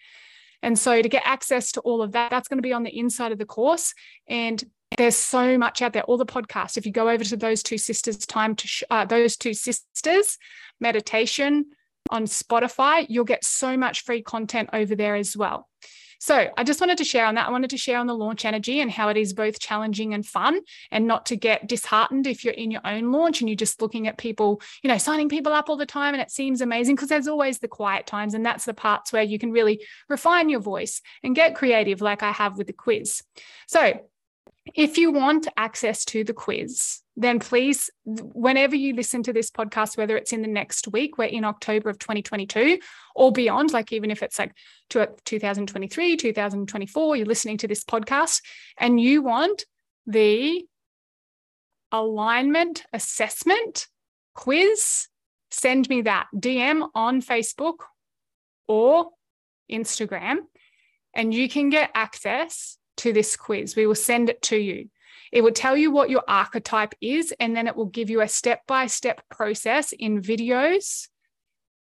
And 0.63 0.77
so 0.77 1.01
to 1.01 1.09
get 1.09 1.23
access 1.25 1.71
to 1.73 1.81
all 1.81 2.01
of 2.01 2.11
that, 2.11 2.29
that's 2.29 2.47
going 2.47 2.59
to 2.59 2.63
be 2.63 2.73
on 2.73 2.83
the 2.83 2.97
inside 2.97 3.31
of 3.31 3.37
the 3.37 3.45
course. 3.45 3.93
And 4.27 4.63
there's 4.97 5.15
so 5.15 5.57
much 5.57 5.81
out 5.81 5.93
there. 5.93 6.03
All 6.03 6.17
the 6.17 6.25
podcasts. 6.25 6.77
If 6.77 6.85
you 6.85 6.91
go 6.91 7.09
over 7.09 7.23
to 7.23 7.37
those 7.37 7.63
two 7.63 7.77
sisters, 7.77 8.17
time 8.17 8.55
to 8.55 8.67
sh- 8.67 8.83
uh, 8.89 9.05
those 9.05 9.37
two 9.37 9.53
sisters 9.53 10.37
meditation 10.79 11.65
on 12.09 12.25
Spotify, 12.25 13.05
you'll 13.09 13.23
get 13.23 13.45
so 13.45 13.77
much 13.77 14.03
free 14.03 14.21
content 14.21 14.69
over 14.73 14.95
there 14.95 15.15
as 15.15 15.37
well. 15.37 15.69
So 16.21 16.49
I 16.55 16.63
just 16.63 16.79
wanted 16.79 16.99
to 16.99 17.03
share 17.03 17.25
on 17.25 17.33
that. 17.33 17.47
I 17.47 17.51
wanted 17.51 17.71
to 17.71 17.77
share 17.77 17.97
on 17.97 18.05
the 18.05 18.13
launch 18.13 18.45
energy 18.45 18.79
and 18.79 18.91
how 18.91 19.09
it 19.09 19.17
is 19.17 19.33
both 19.33 19.59
challenging 19.59 20.13
and 20.13 20.23
fun, 20.23 20.61
and 20.91 21.07
not 21.07 21.25
to 21.25 21.35
get 21.35 21.67
disheartened 21.67 22.27
if 22.27 22.45
you're 22.45 22.53
in 22.53 22.69
your 22.69 22.85
own 22.85 23.11
launch 23.11 23.41
and 23.41 23.49
you're 23.49 23.55
just 23.55 23.81
looking 23.81 24.07
at 24.07 24.19
people, 24.19 24.61
you 24.83 24.87
know, 24.87 24.99
signing 24.99 25.29
people 25.29 25.51
up 25.51 25.67
all 25.67 25.77
the 25.77 25.85
time 25.85 26.13
and 26.13 26.21
it 26.21 26.29
seems 26.29 26.61
amazing 26.61 26.93
because 26.93 27.09
there's 27.09 27.27
always 27.27 27.57
the 27.57 27.67
quiet 27.67 28.05
times. 28.05 28.35
And 28.35 28.45
that's 28.45 28.65
the 28.65 28.73
parts 28.75 29.11
where 29.11 29.23
you 29.23 29.39
can 29.39 29.51
really 29.51 29.83
refine 30.09 30.47
your 30.47 30.59
voice 30.59 31.01
and 31.23 31.35
get 31.35 31.55
creative, 31.55 32.01
like 32.01 32.21
I 32.21 32.31
have 32.31 32.55
with 32.55 32.67
the 32.67 32.73
quiz. 32.73 33.23
So 33.67 33.99
if 34.75 34.99
you 34.99 35.11
want 35.11 35.47
access 35.57 36.05
to 36.05 36.23
the 36.23 36.33
quiz, 36.33 37.00
then 37.17 37.39
please, 37.39 37.89
whenever 38.05 38.75
you 38.75 38.93
listen 38.95 39.21
to 39.23 39.33
this 39.33 39.51
podcast, 39.51 39.97
whether 39.97 40.15
it's 40.15 40.31
in 40.31 40.41
the 40.41 40.47
next 40.47 40.87
week, 40.87 41.17
we're 41.17 41.25
in 41.25 41.43
October 41.43 41.89
of 41.89 41.99
2022 41.99 42.79
or 43.15 43.31
beyond, 43.31 43.73
like 43.73 43.91
even 43.91 44.11
if 44.11 44.23
it's 44.23 44.39
like 44.39 44.53
2023, 44.89 46.17
2024, 46.17 47.15
you're 47.15 47.25
listening 47.25 47.57
to 47.57 47.67
this 47.67 47.83
podcast 47.83 48.41
and 48.77 48.99
you 48.99 49.21
want 49.21 49.65
the 50.07 50.65
alignment 51.91 52.83
assessment 52.93 53.87
quiz, 54.33 55.07
send 55.51 55.89
me 55.89 56.03
that 56.03 56.27
DM 56.33 56.87
on 56.95 57.21
Facebook 57.21 57.79
or 58.67 59.09
Instagram, 59.69 60.37
and 61.13 61.33
you 61.33 61.49
can 61.49 61.69
get 61.69 61.91
access 61.93 62.77
to 62.97 63.11
this 63.11 63.35
quiz. 63.35 63.75
We 63.75 63.85
will 63.85 63.95
send 63.95 64.29
it 64.29 64.41
to 64.43 64.57
you. 64.57 64.89
It 65.31 65.41
will 65.41 65.51
tell 65.51 65.77
you 65.77 65.91
what 65.91 66.09
your 66.09 66.23
archetype 66.27 66.93
is, 67.01 67.33
and 67.39 67.55
then 67.55 67.67
it 67.67 67.75
will 67.75 67.85
give 67.85 68.09
you 68.09 68.21
a 68.21 68.27
step 68.27 68.61
by 68.67 68.87
step 68.87 69.21
process 69.29 69.93
in 69.93 70.21
videos, 70.21 71.07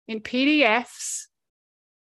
in 0.08 0.22
PDFs, 0.22 1.28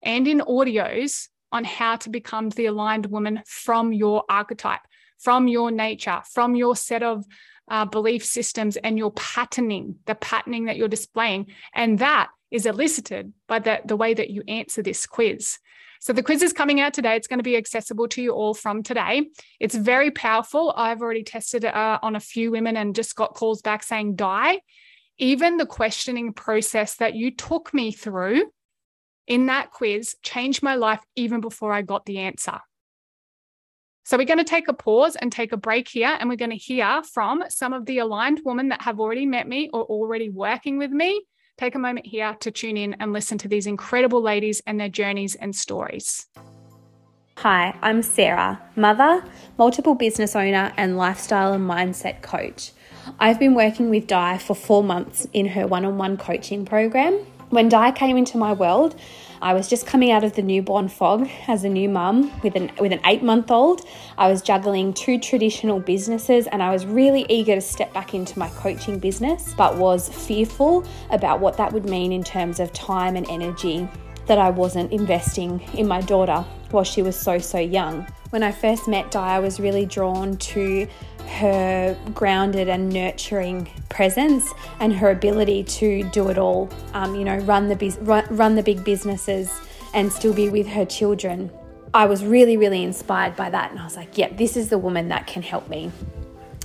and 0.02 0.26
in 0.26 0.40
audios 0.40 1.28
on 1.52 1.64
how 1.64 1.96
to 1.96 2.10
become 2.10 2.50
the 2.50 2.66
aligned 2.66 3.06
woman 3.06 3.42
from 3.46 3.92
your 3.92 4.24
archetype, 4.28 4.80
from 5.18 5.48
your 5.48 5.70
nature, 5.70 6.20
from 6.32 6.54
your 6.54 6.76
set 6.76 7.02
of 7.02 7.24
uh, 7.70 7.84
belief 7.84 8.24
systems 8.24 8.76
and 8.76 8.98
your 8.98 9.12
patterning, 9.12 9.96
the 10.06 10.14
patterning 10.14 10.66
that 10.66 10.76
you're 10.76 10.88
displaying. 10.88 11.46
And 11.74 11.98
that 11.98 12.30
is 12.50 12.66
elicited 12.66 13.32
by 13.46 13.58
the, 13.58 13.80
the 13.84 13.96
way 13.96 14.14
that 14.14 14.30
you 14.30 14.42
answer 14.48 14.82
this 14.82 15.06
quiz. 15.06 15.58
So 16.00 16.12
the 16.12 16.22
quiz 16.22 16.42
is 16.42 16.52
coming 16.52 16.80
out 16.80 16.94
today. 16.94 17.16
It's 17.16 17.26
going 17.26 17.38
to 17.40 17.44
be 17.44 17.56
accessible 17.56 18.08
to 18.08 18.22
you 18.22 18.32
all 18.32 18.54
from 18.54 18.82
today. 18.82 19.28
It's 19.58 19.74
very 19.74 20.10
powerful. 20.10 20.72
I've 20.76 21.02
already 21.02 21.24
tested 21.24 21.64
it 21.64 21.74
uh, 21.74 21.98
on 22.02 22.16
a 22.16 22.20
few 22.20 22.50
women 22.50 22.76
and 22.76 22.94
just 22.94 23.16
got 23.16 23.34
calls 23.34 23.62
back 23.62 23.82
saying, 23.82 24.16
Di. 24.16 24.60
Even 25.18 25.56
the 25.56 25.66
questioning 25.66 26.32
process 26.32 26.96
that 26.96 27.14
you 27.14 27.32
took 27.32 27.74
me 27.74 27.90
through 27.90 28.44
in 29.26 29.46
that 29.46 29.72
quiz 29.72 30.14
changed 30.22 30.62
my 30.62 30.76
life 30.76 31.00
even 31.16 31.40
before 31.40 31.72
I 31.72 31.82
got 31.82 32.06
the 32.06 32.18
answer. 32.18 32.60
So, 34.04 34.16
we're 34.16 34.24
going 34.24 34.38
to 34.38 34.44
take 34.44 34.68
a 34.68 34.72
pause 34.72 35.16
and 35.16 35.30
take 35.30 35.52
a 35.52 35.58
break 35.58 35.88
here, 35.88 36.16
and 36.18 36.30
we're 36.30 36.36
going 36.36 36.50
to 36.50 36.56
hear 36.56 37.02
from 37.02 37.44
some 37.50 37.74
of 37.74 37.84
the 37.84 37.98
aligned 37.98 38.40
women 38.44 38.68
that 38.68 38.82
have 38.82 39.00
already 39.00 39.26
met 39.26 39.46
me 39.46 39.68
or 39.72 39.82
already 39.82 40.30
working 40.30 40.78
with 40.78 40.92
me 40.92 41.22
take 41.58 41.74
a 41.74 41.78
moment 41.78 42.06
here 42.06 42.36
to 42.40 42.50
tune 42.50 42.76
in 42.76 42.94
and 43.00 43.12
listen 43.12 43.36
to 43.36 43.48
these 43.48 43.66
incredible 43.66 44.22
ladies 44.22 44.62
and 44.66 44.78
their 44.78 44.88
journeys 44.88 45.34
and 45.34 45.54
stories. 45.54 46.26
Hi, 47.38 47.76
I'm 47.82 48.02
Sarah, 48.02 48.60
mother, 48.76 49.24
multiple 49.58 49.94
business 49.94 50.34
owner, 50.34 50.72
and 50.76 50.96
lifestyle 50.96 51.52
and 51.52 51.68
mindset 51.68 52.22
coach. 52.22 52.72
I've 53.18 53.38
been 53.38 53.54
working 53.54 53.90
with 53.90 54.06
Di 54.06 54.38
for 54.38 54.54
four 54.54 54.82
months 54.84 55.26
in 55.32 55.46
her 55.46 55.66
one 55.66 55.84
on 55.84 55.98
one 55.98 56.16
coaching 56.16 56.64
program. 56.64 57.14
When 57.50 57.68
Di 57.68 57.90
came 57.92 58.16
into 58.16 58.38
my 58.38 58.52
world, 58.52 58.94
I 59.40 59.54
was 59.54 59.68
just 59.68 59.86
coming 59.86 60.10
out 60.10 60.24
of 60.24 60.34
the 60.34 60.42
newborn 60.42 60.88
fog 60.88 61.28
as 61.46 61.64
a 61.64 61.68
new 61.68 61.88
mum 61.88 62.32
with 62.42 62.56
an 62.56 62.70
with 62.80 62.92
an 62.92 62.98
8-month-old. 63.00 63.82
I 64.16 64.28
was 64.28 64.42
juggling 64.42 64.92
two 64.92 65.18
traditional 65.18 65.78
businesses 65.80 66.46
and 66.48 66.62
I 66.62 66.72
was 66.72 66.86
really 66.86 67.24
eager 67.28 67.54
to 67.54 67.60
step 67.60 67.92
back 67.92 68.14
into 68.14 68.38
my 68.38 68.48
coaching 68.50 68.98
business, 68.98 69.54
but 69.56 69.76
was 69.76 70.08
fearful 70.08 70.84
about 71.10 71.40
what 71.40 71.56
that 71.56 71.72
would 71.72 71.84
mean 71.84 72.12
in 72.12 72.24
terms 72.24 72.60
of 72.60 72.72
time 72.72 73.16
and 73.16 73.28
energy 73.30 73.88
that 74.26 74.38
I 74.38 74.50
wasn't 74.50 74.92
investing 74.92 75.60
in 75.74 75.86
my 75.86 76.00
daughter 76.00 76.44
while 76.70 76.84
she 76.84 77.02
was 77.02 77.16
so 77.16 77.38
so 77.38 77.58
young. 77.58 78.06
When 78.30 78.42
I 78.42 78.52
first 78.52 78.88
met 78.88 79.10
Di, 79.10 79.36
I 79.36 79.38
was 79.38 79.58
really 79.58 79.86
drawn 79.86 80.36
to 80.36 80.86
her 81.28 81.96
grounded 82.14 82.68
and 82.68 82.88
nurturing 82.88 83.70
presence 83.88 84.52
and 84.80 84.92
her 84.94 85.10
ability 85.10 85.64
to 85.64 86.02
do 86.10 86.28
it 86.28 86.38
all. 86.38 86.70
Um, 86.94 87.14
you 87.14 87.24
know, 87.24 87.38
run 87.38 87.68
the 87.68 88.26
run, 88.30 88.54
the 88.54 88.62
big 88.62 88.84
businesses 88.84 89.60
and 89.94 90.12
still 90.12 90.34
be 90.34 90.48
with 90.48 90.66
her 90.68 90.84
children. 90.84 91.50
I 91.94 92.06
was 92.06 92.24
really, 92.24 92.56
really 92.56 92.82
inspired 92.82 93.36
by 93.36 93.50
that, 93.50 93.70
and 93.70 93.80
I 93.80 93.84
was 93.84 93.96
like, 93.96 94.18
"Yep, 94.18 94.30
yeah, 94.30 94.36
this 94.36 94.56
is 94.56 94.68
the 94.68 94.78
woman 94.78 95.08
that 95.08 95.26
can 95.26 95.42
help 95.42 95.68
me." 95.68 95.90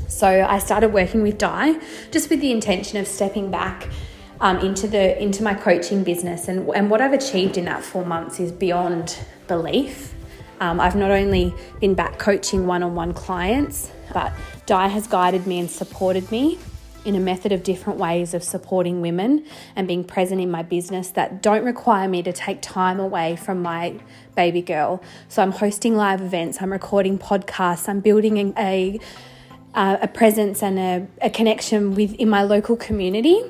So 0.08 0.28
I 0.28 0.60
started 0.60 0.94
working 0.94 1.24
with 1.24 1.38
Di, 1.38 1.80
just 2.12 2.30
with 2.30 2.42
the 2.42 2.52
intention 2.52 3.00
of 3.00 3.08
stepping 3.08 3.50
back 3.50 3.90
um, 4.42 4.60
into 4.60 4.88
the 4.88 5.22
into 5.22 5.44
my 5.44 5.54
coaching 5.54 6.04
business, 6.04 6.48
and 6.48 6.70
and 6.70 6.90
what 6.90 7.02
I've 7.02 7.14
achieved 7.14 7.58
in 7.58 7.66
that 7.66 7.84
four 7.84 8.06
months 8.06 8.40
is 8.40 8.52
beyond 8.52 9.18
belief. 9.48 10.14
Um, 10.60 10.80
I've 10.80 10.96
not 10.96 11.12
only 11.12 11.54
been 11.82 11.94
back 11.94 12.20
coaching 12.20 12.68
one 12.68 12.84
on 12.84 12.96
one 12.96 13.14
clients, 13.14 13.90
but 14.14 14.32
Di 14.66 14.88
has 14.88 15.08
guided 15.08 15.48
me 15.48 15.60
and 15.60 15.70
supported 15.70 16.32
me 16.32 16.60
in 17.06 17.16
a 17.16 17.20
method 17.20 17.52
of 17.52 17.64
different 17.64 18.00
ways 18.00 18.34
of 18.34 18.44
supporting 18.44 19.02
women 19.02 19.46
and 19.76 19.88
being 19.88 20.04
present 20.04 20.40
in 20.40 20.50
my 20.50 20.64
business 20.64 21.10
that 21.12 21.42
don't 21.42 21.66
require 21.66 22.08
me 22.08 22.24
to 22.24 22.32
take 22.32 22.62
time 22.62 23.00
away 23.00 23.36
from 23.36 23.62
my 23.62 24.00
baby 24.36 24.62
girl. 24.62 25.02
So 25.28 25.42
I'm 25.42 25.52
hosting 25.52 25.96
live 25.96 26.22
events, 26.22 26.62
I'm 26.62 26.72
recording 26.72 27.18
podcasts, 27.18 27.90
I'm 27.90 28.00
building 28.00 28.54
a 28.58 29.00
a, 29.76 30.00
a 30.04 30.08
presence 30.08 30.62
and 30.62 30.78
a, 30.78 31.08
a 31.22 31.30
connection 31.30 31.96
with 31.96 32.14
in 32.16 32.30
my 32.30 32.44
local 32.44 32.76
community. 32.76 33.42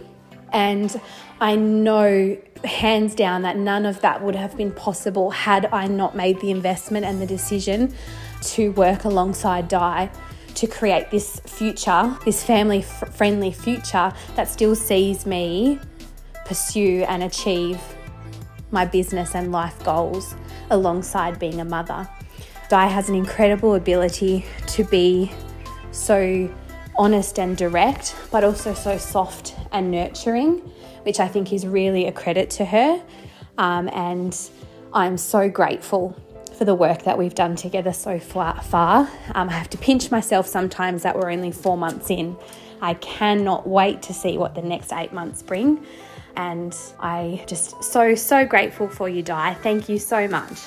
And 0.52 1.00
I 1.42 1.56
know 1.56 2.38
hands 2.64 3.14
down 3.16 3.42
that 3.42 3.58
none 3.58 3.86
of 3.86 4.00
that 4.02 4.24
would 4.24 4.36
have 4.36 4.56
been 4.56 4.72
possible 4.72 5.32
had 5.32 5.66
I 5.74 5.88
not 5.88 6.16
made 6.16 6.40
the 6.40 6.50
investment 6.50 7.06
and 7.06 7.22
the 7.22 7.26
decision 7.26 7.94
to 8.42 8.72
work 8.72 9.04
alongside 9.04 9.68
Di 9.68 10.10
to 10.56 10.68
create 10.68 11.10
this 11.12 11.40
future, 11.42 12.18
this 12.26 12.44
family 12.44 12.82
friendly 12.82 13.52
future 13.52 14.14
that 14.36 14.48
still 14.48 14.76
sees 14.76 15.26
me 15.26 15.80
pursue 16.46 17.06
and 17.08 17.24
achieve 17.24 17.80
my 18.72 18.86
business 18.86 19.36
and 19.36 19.52
life 19.52 19.82
goals 19.84 20.36
alongside 20.70 21.40
being 21.40 21.62
a 21.62 21.66
mother. 21.66 22.08
Di 22.70 22.88
has 22.88 23.10
an 23.10 23.16
incredible 23.16 23.76
ability 23.76 24.46
to 24.68 24.84
be 24.86 25.32
so 25.92 26.50
honest 26.98 27.40
and 27.40 27.56
direct, 27.58 28.16
but 28.32 28.44
also 28.44 28.74
so 28.74 28.98
soft 28.98 29.56
and 29.72 29.92
nurturing, 29.92 30.58
which 31.04 31.20
I 31.20 31.28
think 31.28 31.54
is 31.54 31.68
really 31.68 32.08
a 32.08 32.12
credit 32.12 32.50
to 32.52 32.66
her. 32.66 33.04
Um, 33.58 33.90
and 33.90 34.38
I'm 34.94 35.18
so 35.18 35.50
grateful 35.50 36.16
for 36.64 36.68
the 36.68 36.76
work 36.76 37.04
that 37.04 37.18
we've 37.18 37.36
done 37.36 37.58
together 37.58 37.92
so 37.92 38.18
far. 38.18 39.10
Um, 39.36 39.50
I 39.50 39.52
have 39.52 39.70
to 39.72 39.78
pinch 39.78 40.12
myself 40.12 40.48
sometimes 40.48 41.04
that 41.04 41.14
we're 41.14 41.30
only 41.30 41.52
four 41.52 41.76
months 41.76 42.10
in. 42.10 42.38
I 42.82 42.94
cannot 42.94 43.68
wait 43.68 44.02
to 44.04 44.14
see 44.14 44.38
what 44.38 44.56
the 44.56 44.62
next 44.62 44.94
eight 44.94 45.12
months 45.12 45.42
bring. 45.42 45.86
And 46.38 46.74
I 47.02 47.44
just 47.50 47.84
so, 47.84 48.16
so 48.16 48.46
grateful 48.46 48.88
for 48.88 49.10
you, 49.10 49.22
Di. 49.22 49.56
Thank 49.56 49.90
you 49.90 50.00
so 50.00 50.26
much. 50.26 50.58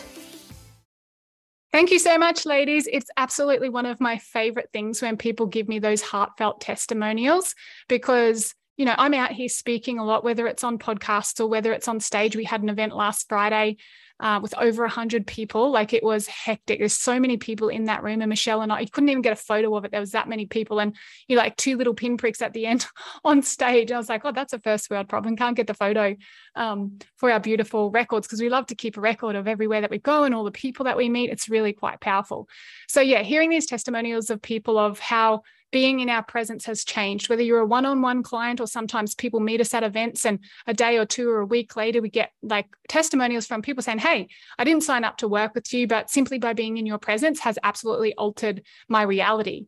Thank 1.73 1.91
you 1.91 1.99
so 1.99 2.19
much, 2.19 2.45
ladies. 2.45 2.87
It's 2.93 3.09
absolutely 3.17 3.71
one 3.71 3.87
of 3.87 3.99
my 3.99 4.19
favorite 4.19 4.69
things 4.75 5.01
when 5.01 5.17
people 5.17 5.47
give 5.47 5.67
me 5.67 5.79
those 5.79 6.03
heartfelt 6.03 6.61
testimonials 6.61 7.55
because 7.89 8.55
you 8.77 8.85
know, 8.85 8.95
I'm 8.99 9.15
out 9.15 9.33
here 9.33 9.49
speaking 9.49 9.99
a 9.99 10.05
lot, 10.05 10.23
whether 10.23 10.47
it's 10.47 10.63
on 10.63 10.79
podcasts 10.79 11.41
or 11.41 11.47
whether 11.47 11.73
it's 11.73 11.89
on 11.89 11.99
stage. 11.99 12.37
We 12.37 12.45
had 12.45 12.63
an 12.63 12.69
event 12.69 12.95
last 12.95 13.27
Friday 13.27 13.79
uh, 14.21 14.41
with 14.43 14.57
over 14.57 14.83
100 14.83 15.27
people. 15.27 15.71
Like 15.71 15.93
it 15.93 16.03
was 16.03 16.27
hectic. 16.27 16.79
There's 16.79 16.95
so 16.95 17.21
many 17.21 17.37
people 17.37 17.69
in 17.69 17.85
that 17.85 18.03
room. 18.03 18.23
And 18.23 18.29
Michelle 18.29 18.63
and 18.63 18.73
I, 18.73 18.81
you 18.81 18.89
couldn't 18.89 19.11
even 19.11 19.23
get 19.23 19.33
a 19.33 19.37
photo 19.37 19.77
of 19.77 19.85
it. 19.85 19.91
There 19.91 20.01
was 20.01 20.13
that 20.13 20.29
many 20.29 20.47
people. 20.47 20.79
And 20.79 20.97
you 21.29 21.37
like 21.37 21.57
two 21.57 21.77
little 21.77 21.95
pinpricks 21.95 22.41
at 22.41 22.53
the 22.53 22.67
end 22.67 22.87
on 23.25 23.43
stage. 23.43 23.93
I 23.93 23.99
was 23.99 24.09
like, 24.09 24.25
oh, 24.25 24.33
that's 24.33 24.53
a 24.53 24.59
first 24.59 24.91
world 24.91 25.09
problem. 25.09 25.37
Can't 25.37 25.57
get 25.57 25.67
the 25.67 25.75
photo 25.75 26.17
um, 26.55 26.99
for 27.17 27.31
our 27.31 27.41
beautiful 27.41 27.91
records 27.91 28.27
because 28.27 28.41
we 28.41 28.49
love 28.49 28.67
to 28.67 28.75
keep 28.75 28.97
a 28.97 29.01
record 29.01 29.37
of 29.37 29.47
everywhere 29.47 29.83
that 29.83 29.91
we 29.91 29.99
go 29.99 30.25
and 30.25 30.35
all 30.35 30.45
the 30.45 30.51
people 30.51 30.85
that 30.85 30.97
we 30.97 31.09
meet. 31.09 31.31
It's 31.31 31.49
really 31.49 31.73
quite 31.73 32.01
powerful. 32.01 32.49
So, 32.89 33.01
yeah, 33.01 33.23
hearing 33.23 33.51
these 33.51 33.67
testimonials 33.67 34.31
of 34.31 34.41
people 34.41 34.79
of 34.79 34.99
how 34.99 35.43
being 35.73 36.01
in 36.01 36.09
our 36.09 36.23
presence 36.23 36.65
has 36.67 36.85
changed. 36.85 37.29
Whether 37.29 37.43
you're 37.43 37.61
a 37.61 37.67
one 37.67 37.87
on 37.87 38.01
one 38.01 38.23
client 38.23 38.61
or 38.61 38.67
sometimes 38.67 39.15
people 39.15 39.41
meet 39.41 39.61
us 39.61 39.75
at 39.75 39.83
events 39.83 40.25
and 40.25 40.39
a 40.67 40.75
day 40.75 40.99
or 40.99 41.07
two 41.07 41.29
or 41.29 41.41
a 41.41 41.47
week 41.47 41.77
later, 41.77 42.01
we 42.01 42.09
get 42.09 42.31
like 42.43 42.67
testimonials 42.89 43.47
from 43.47 43.63
people 43.63 43.83
saying, 43.83 43.99
Hey, 43.99 44.29
I 44.59 44.65
didn't 44.65 44.85
sign 44.85 45.05
up 45.05 45.19
to 45.19 45.29
work 45.29 45.55
with 45.55 45.73
you, 45.73 45.87
but 45.87 46.11
simply 46.11 46.39
by 46.39 46.53
being 46.53 46.77
in 46.77 46.87
your 46.87 46.99
presence 46.99 47.41
has 47.41 47.59
absolutely 47.63 48.15
altered 48.15 48.63
my 48.89 49.03
reality. 49.03 49.67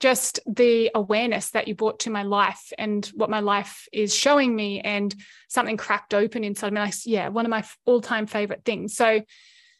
Just 0.00 0.40
the 0.46 0.90
awareness 0.94 1.50
that 1.50 1.68
you 1.68 1.74
brought 1.74 2.00
to 2.00 2.10
my 2.10 2.24
life 2.24 2.72
and 2.78 3.06
what 3.14 3.30
my 3.30 3.40
life 3.40 3.86
is 3.92 4.14
showing 4.14 4.54
me, 4.54 4.80
and 4.80 5.14
something 5.48 5.76
cracked 5.76 6.14
open 6.14 6.42
inside 6.42 6.72
me. 6.72 6.80
Like, 6.80 6.94
yeah, 7.06 7.28
one 7.28 7.46
of 7.46 7.50
my 7.50 7.64
all 7.86 8.00
time 8.00 8.26
favorite 8.26 8.64
things. 8.64 8.96
So, 8.96 9.22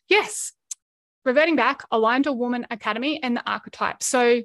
yes, 0.08 0.52
reverting 1.24 1.56
back, 1.56 1.82
aligned 1.90 2.24
to 2.24 2.32
Woman 2.32 2.66
Academy 2.70 3.22
and 3.22 3.36
the 3.36 3.50
archetype. 3.50 4.02
So, 4.02 4.42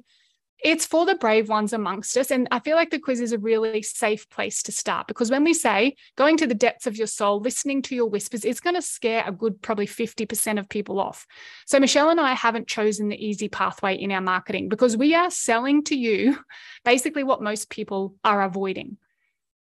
it's 0.64 0.86
for 0.86 1.06
the 1.06 1.16
brave 1.16 1.48
ones 1.48 1.74
amongst 1.74 2.18
us. 2.18 2.32
And 2.32 2.48
I 2.52 2.60
feel 2.60 2.76
like 2.76 2.90
the 2.90 3.00
quiz 3.00 3.22
is 3.22 3.32
a 3.32 3.38
really 3.38 3.82
safe 3.82 4.30
place 4.30 4.62
to 4.64 4.72
start 4.72 5.08
because 5.08 5.32
when 5.32 5.44
we 5.44 5.54
say 5.54 5.96
going 6.18 6.38
to 6.38 6.48
the 6.48 6.54
depths 6.54 6.88
of 6.88 6.98
your 6.98 7.08
soul, 7.08 7.40
listening 7.40 7.82
to 7.84 7.96
your 7.96 8.08
whispers, 8.08 8.44
it's 8.44 8.60
going 8.60 8.76
to 8.76 8.82
scare 8.82 9.24
a 9.26 9.32
good 9.32 9.62
probably 9.62 9.88
50% 9.88 10.60
of 10.60 10.68
people 10.68 11.00
off. 11.00 11.26
So, 11.66 11.80
Michelle 11.80 12.10
and 12.10 12.20
I 12.20 12.34
haven't 12.34 12.68
chosen 12.68 13.10
the 13.10 13.26
easy 13.26 13.48
pathway 13.48 13.96
in 13.96 14.12
our 14.12 14.22
marketing 14.22 14.70
because 14.70 14.98
we 14.98 15.16
are 15.16 15.32
selling 15.32 15.84
to 15.86 15.96
you 15.96 16.38
basically 16.86 17.24
what 17.24 17.42
most 17.42 17.70
people 17.70 18.16
are 18.24 18.42
avoiding. 18.42 18.98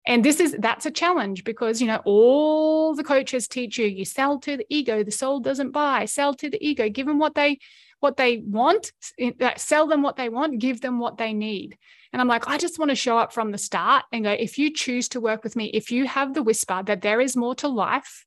And 0.06 0.24
this 0.24 0.38
is 0.38 0.56
that's 0.60 0.86
a 0.86 0.90
challenge 0.90 1.42
because 1.42 1.80
you 1.80 1.88
know 1.88 2.00
all 2.04 2.94
the 2.94 3.02
coaches 3.02 3.48
teach 3.48 3.76
you 3.76 3.86
you 3.86 4.04
sell 4.04 4.38
to 4.40 4.56
the 4.56 4.66
ego, 4.70 5.02
the 5.02 5.10
soul 5.10 5.40
doesn't 5.40 5.72
buy, 5.72 6.04
sell 6.04 6.32
to 6.34 6.48
the 6.48 6.64
ego, 6.64 6.88
give 6.88 7.06
them 7.06 7.18
what 7.18 7.34
they 7.34 7.58
what 8.00 8.16
they 8.16 8.38
want, 8.38 8.92
uh, 9.20 9.50
sell 9.56 9.86
them 9.86 10.02
what 10.02 10.16
they 10.16 10.28
want, 10.28 10.58
give 10.58 10.80
them 10.80 10.98
what 10.98 11.18
they 11.18 11.32
need. 11.32 11.76
And 12.12 12.20
I'm 12.20 12.28
like, 12.28 12.48
I 12.48 12.58
just 12.58 12.78
want 12.78 12.90
to 12.90 12.94
show 12.94 13.18
up 13.18 13.32
from 13.32 13.52
the 13.52 13.58
start 13.58 14.04
and 14.12 14.24
go, 14.24 14.30
if 14.30 14.58
you 14.58 14.72
choose 14.72 15.08
to 15.10 15.20
work 15.20 15.44
with 15.44 15.56
me, 15.56 15.66
if 15.66 15.90
you 15.90 16.06
have 16.06 16.34
the 16.34 16.42
whisper 16.42 16.82
that 16.86 17.02
there 17.02 17.20
is 17.20 17.36
more 17.36 17.54
to 17.56 17.68
life 17.68 18.24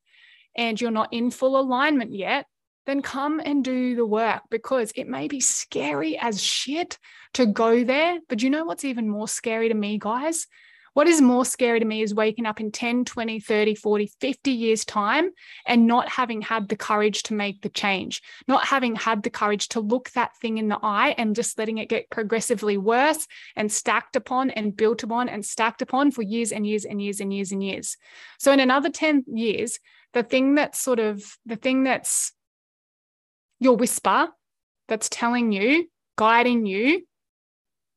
and 0.55 0.79
you're 0.79 0.91
not 0.91 1.13
in 1.13 1.31
full 1.31 1.59
alignment 1.59 2.13
yet, 2.13 2.45
then 2.85 3.01
come 3.01 3.39
and 3.43 3.63
do 3.63 3.95
the 3.95 4.05
work 4.05 4.41
because 4.49 4.91
it 4.95 5.07
may 5.07 5.27
be 5.27 5.39
scary 5.39 6.17
as 6.17 6.41
shit 6.41 6.97
to 7.33 7.45
go 7.45 7.83
there. 7.83 8.19
But 8.27 8.41
you 8.41 8.49
know 8.49 8.65
what's 8.65 8.85
even 8.85 9.09
more 9.09 9.27
scary 9.27 9.69
to 9.69 9.75
me, 9.75 9.99
guys? 9.99 10.47
What 10.93 11.07
is 11.07 11.21
more 11.21 11.45
scary 11.45 11.79
to 11.79 11.85
me 11.85 12.01
is 12.01 12.13
waking 12.13 12.45
up 12.45 12.59
in 12.59 12.71
10, 12.71 13.05
20, 13.05 13.39
30, 13.39 13.75
40, 13.75 14.11
50 14.19 14.51
years' 14.51 14.85
time 14.85 15.29
and 15.65 15.87
not 15.87 16.09
having 16.09 16.41
had 16.41 16.69
the 16.69 16.75
courage 16.75 17.23
to 17.23 17.33
make 17.33 17.61
the 17.61 17.69
change, 17.69 18.21
not 18.47 18.65
having 18.65 18.95
had 18.95 19.23
the 19.23 19.29
courage 19.29 19.69
to 19.69 19.79
look 19.79 20.09
that 20.11 20.35
thing 20.37 20.57
in 20.57 20.67
the 20.67 20.79
eye 20.81 21.15
and 21.17 21.35
just 21.35 21.57
letting 21.57 21.77
it 21.77 21.89
get 21.89 22.09
progressively 22.09 22.77
worse 22.77 23.27
and 23.55 23.71
stacked 23.71 24.15
upon 24.15 24.49
and 24.51 24.75
built 24.75 25.03
upon 25.03 25.29
and 25.29 25.45
stacked 25.45 25.81
upon 25.81 26.11
for 26.11 26.21
years 26.21 26.51
and 26.51 26.65
years 26.65 26.85
and 26.85 27.01
years 27.01 27.19
and 27.19 27.33
years 27.33 27.51
and 27.51 27.63
years. 27.63 27.97
So, 28.39 28.51
in 28.51 28.59
another 28.59 28.89
10 28.89 29.25
years, 29.27 29.79
the 30.13 30.23
thing 30.23 30.55
that's 30.55 30.79
sort 30.79 30.99
of 30.99 31.23
the 31.45 31.55
thing 31.55 31.83
that's 31.83 32.33
your 33.59 33.75
whisper 33.75 34.29
that's 34.87 35.09
telling 35.09 35.51
you, 35.51 35.87
guiding 36.17 36.65
you, 36.65 37.03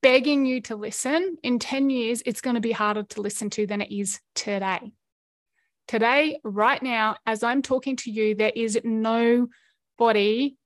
begging 0.03 0.45
you 0.45 0.61
to 0.63 0.77
listen, 0.77 1.39
in 1.43 1.59
10 1.59 1.89
years, 1.89 2.23
it's 2.27 2.41
going 2.41 2.55
to 2.55 2.61
be 2.61 2.73
harder 2.73 3.05
to 3.05 3.21
listen 3.21 3.49
to 3.51 3.67
than 3.67 3.81
it 3.81 3.93
is 3.93 4.21
today. 4.35 4.93
Today, 5.89 6.39
right 6.45 6.83
now, 6.83 7.17
as 7.27 7.43
I'm 7.43 7.63
talking 7.63 7.97
to 7.97 8.11
you, 8.11 8.35
there 8.35 8.53
is 8.55 8.79
nobody 8.85 10.57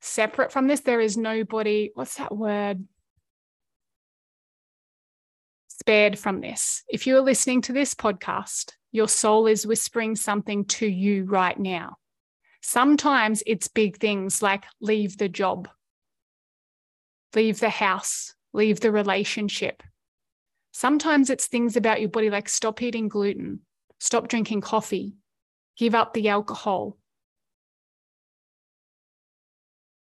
separate 0.00 0.52
from 0.52 0.66
this. 0.66 0.80
There 0.80 1.00
is 1.00 1.16
nobody, 1.16 1.90
what's 1.94 2.16
that 2.16 2.34
word? 2.34 2.84
Spared 5.68 6.18
from 6.18 6.40
this. 6.40 6.82
If 6.88 7.06
you 7.06 7.16
are 7.16 7.22
listening 7.22 7.62
to 7.62 7.72
this 7.72 7.94
podcast, 7.94 8.72
your 8.92 9.08
soul 9.08 9.46
is 9.46 9.66
whispering 9.66 10.16
something 10.16 10.64
to 10.66 10.86
you 10.86 11.24
right 11.24 11.58
now. 11.58 11.96
Sometimes 12.62 13.42
it's 13.46 13.68
big 13.68 13.98
things 13.98 14.42
like 14.42 14.64
leave 14.80 15.16
the 15.16 15.28
job, 15.28 15.68
leave 17.34 17.60
the 17.60 17.70
house, 17.70 18.34
leave 18.52 18.80
the 18.80 18.92
relationship. 18.92 19.82
Sometimes 20.72 21.30
it's 21.30 21.46
things 21.46 21.76
about 21.76 22.00
your 22.00 22.10
body 22.10 22.30
like 22.30 22.48
stop 22.48 22.82
eating 22.82 23.08
gluten, 23.08 23.60
stop 23.98 24.28
drinking 24.28 24.60
coffee, 24.60 25.14
give 25.76 25.94
up 25.94 26.14
the 26.14 26.28
alcohol, 26.28 26.96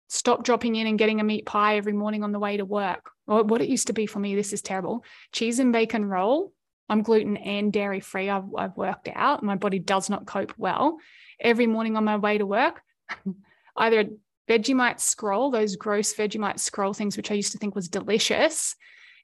stop 0.10 0.44
dropping 0.44 0.76
in 0.76 0.88
and 0.88 1.00
getting 1.00 1.20
a 1.20 1.24
meat 1.24 1.46
pie 1.46 1.78
every 1.78 1.94
morning 1.94 2.24
on 2.24 2.32
the 2.32 2.40
way 2.40 2.58
to 2.58 2.66
work. 2.66 3.12
Or 3.28 3.44
what 3.44 3.62
it 3.62 3.70
used 3.70 3.88
to 3.88 3.94
be 3.94 4.06
for 4.06 4.20
me, 4.20 4.36
this 4.36 4.54
is 4.54 4.62
terrible. 4.62 5.04
Cheese 5.32 5.60
and 5.60 5.72
bacon 5.72 6.04
roll. 6.06 6.52
I'm 6.90 7.04
gluten 7.04 7.38
and 7.38 7.72
dairy 7.72 8.00
free. 8.00 8.30
I've, 8.30 8.46
I've 8.58 8.76
worked 8.76 9.08
out. 9.14 9.44
My 9.44 9.56
body 9.56 9.78
does 9.78 10.10
not 10.10 10.26
cope 10.26 10.54
well. 10.58 10.98
Every 11.40 11.68
morning 11.68 11.96
on 11.96 12.04
my 12.04 12.18
way 12.18 12.40
to 12.40 12.46
work, 12.46 12.82
either 13.78 14.10
Vegemite 14.50 15.00
scroll, 15.00 15.52
those 15.52 15.76
gross 15.76 16.14
Vegemite 16.14 16.60
scroll 16.60 16.94
things, 16.94 17.16
which 17.16 17.32
I 17.32 17.36
used 17.36 17.52
to 17.52 17.58
think 17.58 17.76
was 17.76 17.88
delicious, 17.88 18.76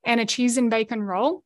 and 0.05 0.19
a 0.19 0.25
cheese 0.25 0.57
and 0.57 0.69
bacon 0.69 1.01
roll, 1.01 1.43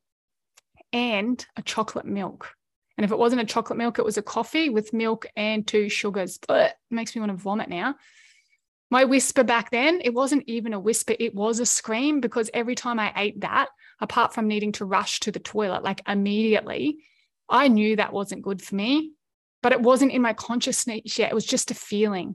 and 0.92 1.44
a 1.56 1.62
chocolate 1.62 2.04
milk. 2.04 2.54
And 2.98 3.04
if 3.06 3.12
it 3.12 3.18
wasn't 3.18 3.40
a 3.40 3.46
chocolate 3.46 3.78
milk, 3.78 3.98
it 3.98 4.04
was 4.04 4.18
a 4.18 4.22
coffee 4.22 4.68
with 4.68 4.92
milk 4.92 5.26
and 5.34 5.66
two 5.66 5.88
sugars. 5.88 6.38
But 6.46 6.72
it 6.72 6.76
makes 6.90 7.16
me 7.16 7.20
want 7.20 7.32
to 7.32 7.42
vomit 7.42 7.70
now. 7.70 7.94
My 8.90 9.04
whisper 9.04 9.44
back 9.44 9.70
then, 9.70 10.00
it 10.04 10.12
wasn't 10.12 10.44
even 10.48 10.74
a 10.74 10.80
whisper, 10.80 11.14
it 11.18 11.34
was 11.34 11.60
a 11.60 11.66
scream 11.66 12.20
because 12.20 12.50
every 12.52 12.74
time 12.74 12.98
I 12.98 13.12
ate 13.16 13.40
that, 13.40 13.68
apart 14.00 14.34
from 14.34 14.48
needing 14.48 14.72
to 14.72 14.84
rush 14.84 15.20
to 15.20 15.32
the 15.32 15.38
toilet 15.38 15.84
like 15.84 16.02
immediately, 16.08 16.98
I 17.48 17.68
knew 17.68 17.96
that 17.96 18.12
wasn't 18.12 18.42
good 18.42 18.60
for 18.60 18.74
me, 18.74 19.12
but 19.62 19.72
it 19.72 19.80
wasn't 19.80 20.12
in 20.12 20.22
my 20.22 20.32
consciousness 20.32 21.18
yet. 21.18 21.30
It 21.30 21.34
was 21.34 21.46
just 21.46 21.70
a 21.70 21.74
feeling. 21.74 22.34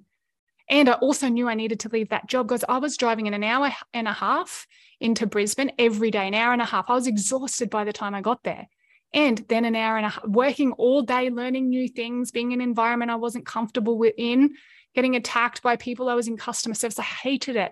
And 0.70 0.90
I 0.90 0.94
also 0.94 1.28
knew 1.28 1.48
I 1.48 1.54
needed 1.54 1.82
to 1.82 1.90
leave 1.90 2.10
that 2.10 2.28
job 2.28 2.48
because 2.48 2.66
I 2.68 2.80
was 2.80 2.98
driving 2.98 3.28
in 3.28 3.34
an 3.34 3.44
hour 3.44 3.72
and 3.94 4.08
a 4.08 4.14
half 4.14 4.66
into 5.00 5.28
Brisbane 5.28 5.72
every 5.78 6.10
day, 6.10 6.28
an 6.28 6.34
hour 6.34 6.54
and 6.54 6.62
a 6.62 6.66
half. 6.66 6.90
I 6.90 6.94
was 6.94 7.08
exhausted 7.08 7.70
by 7.70 7.84
the 7.84 7.94
time 7.94 8.16
I 8.16 8.22
got 8.22 8.44
there. 8.44 8.68
And 9.14 9.46
then 9.48 9.66
an 9.66 9.76
hour 9.76 9.98
and 9.98 10.06
a 10.06 10.10
half, 10.10 10.26
working 10.26 10.72
all 10.74 11.02
day, 11.02 11.30
learning 11.30 11.70
new 11.70 11.88
things, 11.88 12.32
being 12.32 12.52
in 12.52 12.62
an 12.62 12.68
environment 12.68 13.12
I 13.12 13.16
wasn't 13.16 13.46
comfortable 13.46 13.98
within, 13.98 14.56
getting 14.96 15.16
attacked 15.16 15.62
by 15.62 15.76
people 15.76 16.10
I 16.10 16.16
was 16.16 16.28
in 16.28 16.36
customer 16.36 16.76
service. 16.76 17.00
I 17.00 17.04
hated 17.04 17.56
it, 17.56 17.72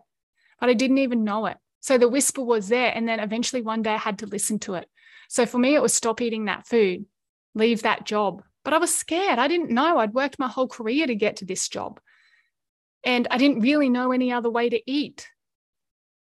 but 0.60 0.70
I 0.70 0.74
didn't 0.74 1.00
even 1.00 1.24
know 1.24 1.48
it. 1.48 1.58
So 1.80 1.98
the 1.98 2.08
whisper 2.08 2.44
was 2.44 2.70
there. 2.70 2.92
And 2.96 3.10
then 3.10 3.20
eventually 3.20 3.62
one 3.62 3.82
day 3.82 3.94
I 3.94 3.98
had 3.98 4.20
to 4.20 4.26
listen 4.26 4.60
to 4.60 4.76
it. 4.76 4.88
So 5.28 5.46
for 5.46 5.58
me, 5.58 5.76
it 5.76 5.82
was 5.82 5.94
stop 5.94 6.22
eating 6.22 6.46
that 6.46 6.68
food, 6.68 7.06
leave 7.56 7.82
that 7.82 8.06
job. 8.06 8.44
But 8.64 8.74
I 8.74 8.78
was 8.78 8.96
scared. 8.96 9.40
I 9.40 9.48
didn't 9.48 9.72
know. 9.72 9.98
I'd 9.98 10.14
worked 10.14 10.40
my 10.40 10.48
whole 10.48 10.68
career 10.68 11.08
to 11.08 11.16
get 11.16 11.38
to 11.38 11.46
this 11.46 11.68
job. 11.68 12.00
And 13.04 13.28
I 13.30 13.38
didn't 13.38 13.62
really 13.62 13.90
know 13.90 14.12
any 14.12 14.32
other 14.32 14.50
way 14.50 14.70
to 14.70 14.82
eat. 14.90 15.28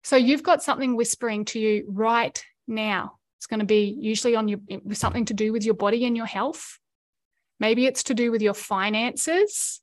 So 0.03 0.17
you've 0.17 0.43
got 0.43 0.61
something 0.61 0.95
whispering 0.95 1.45
to 1.45 1.59
you 1.59 1.85
right 1.87 2.43
now. 2.67 3.19
It's 3.37 3.47
going 3.47 3.61
to 3.61 3.65
be 3.65 3.95
usually 3.99 4.35
on 4.35 4.47
your 4.47 4.59
something 4.91 5.25
to 5.25 5.33
do 5.33 5.51
with 5.51 5.63
your 5.63 5.75
body 5.75 6.05
and 6.05 6.15
your 6.15 6.25
health. 6.25 6.79
Maybe 7.59 7.85
it's 7.85 8.03
to 8.03 8.13
do 8.13 8.31
with 8.31 8.41
your 8.41 8.53
finances. 8.53 9.81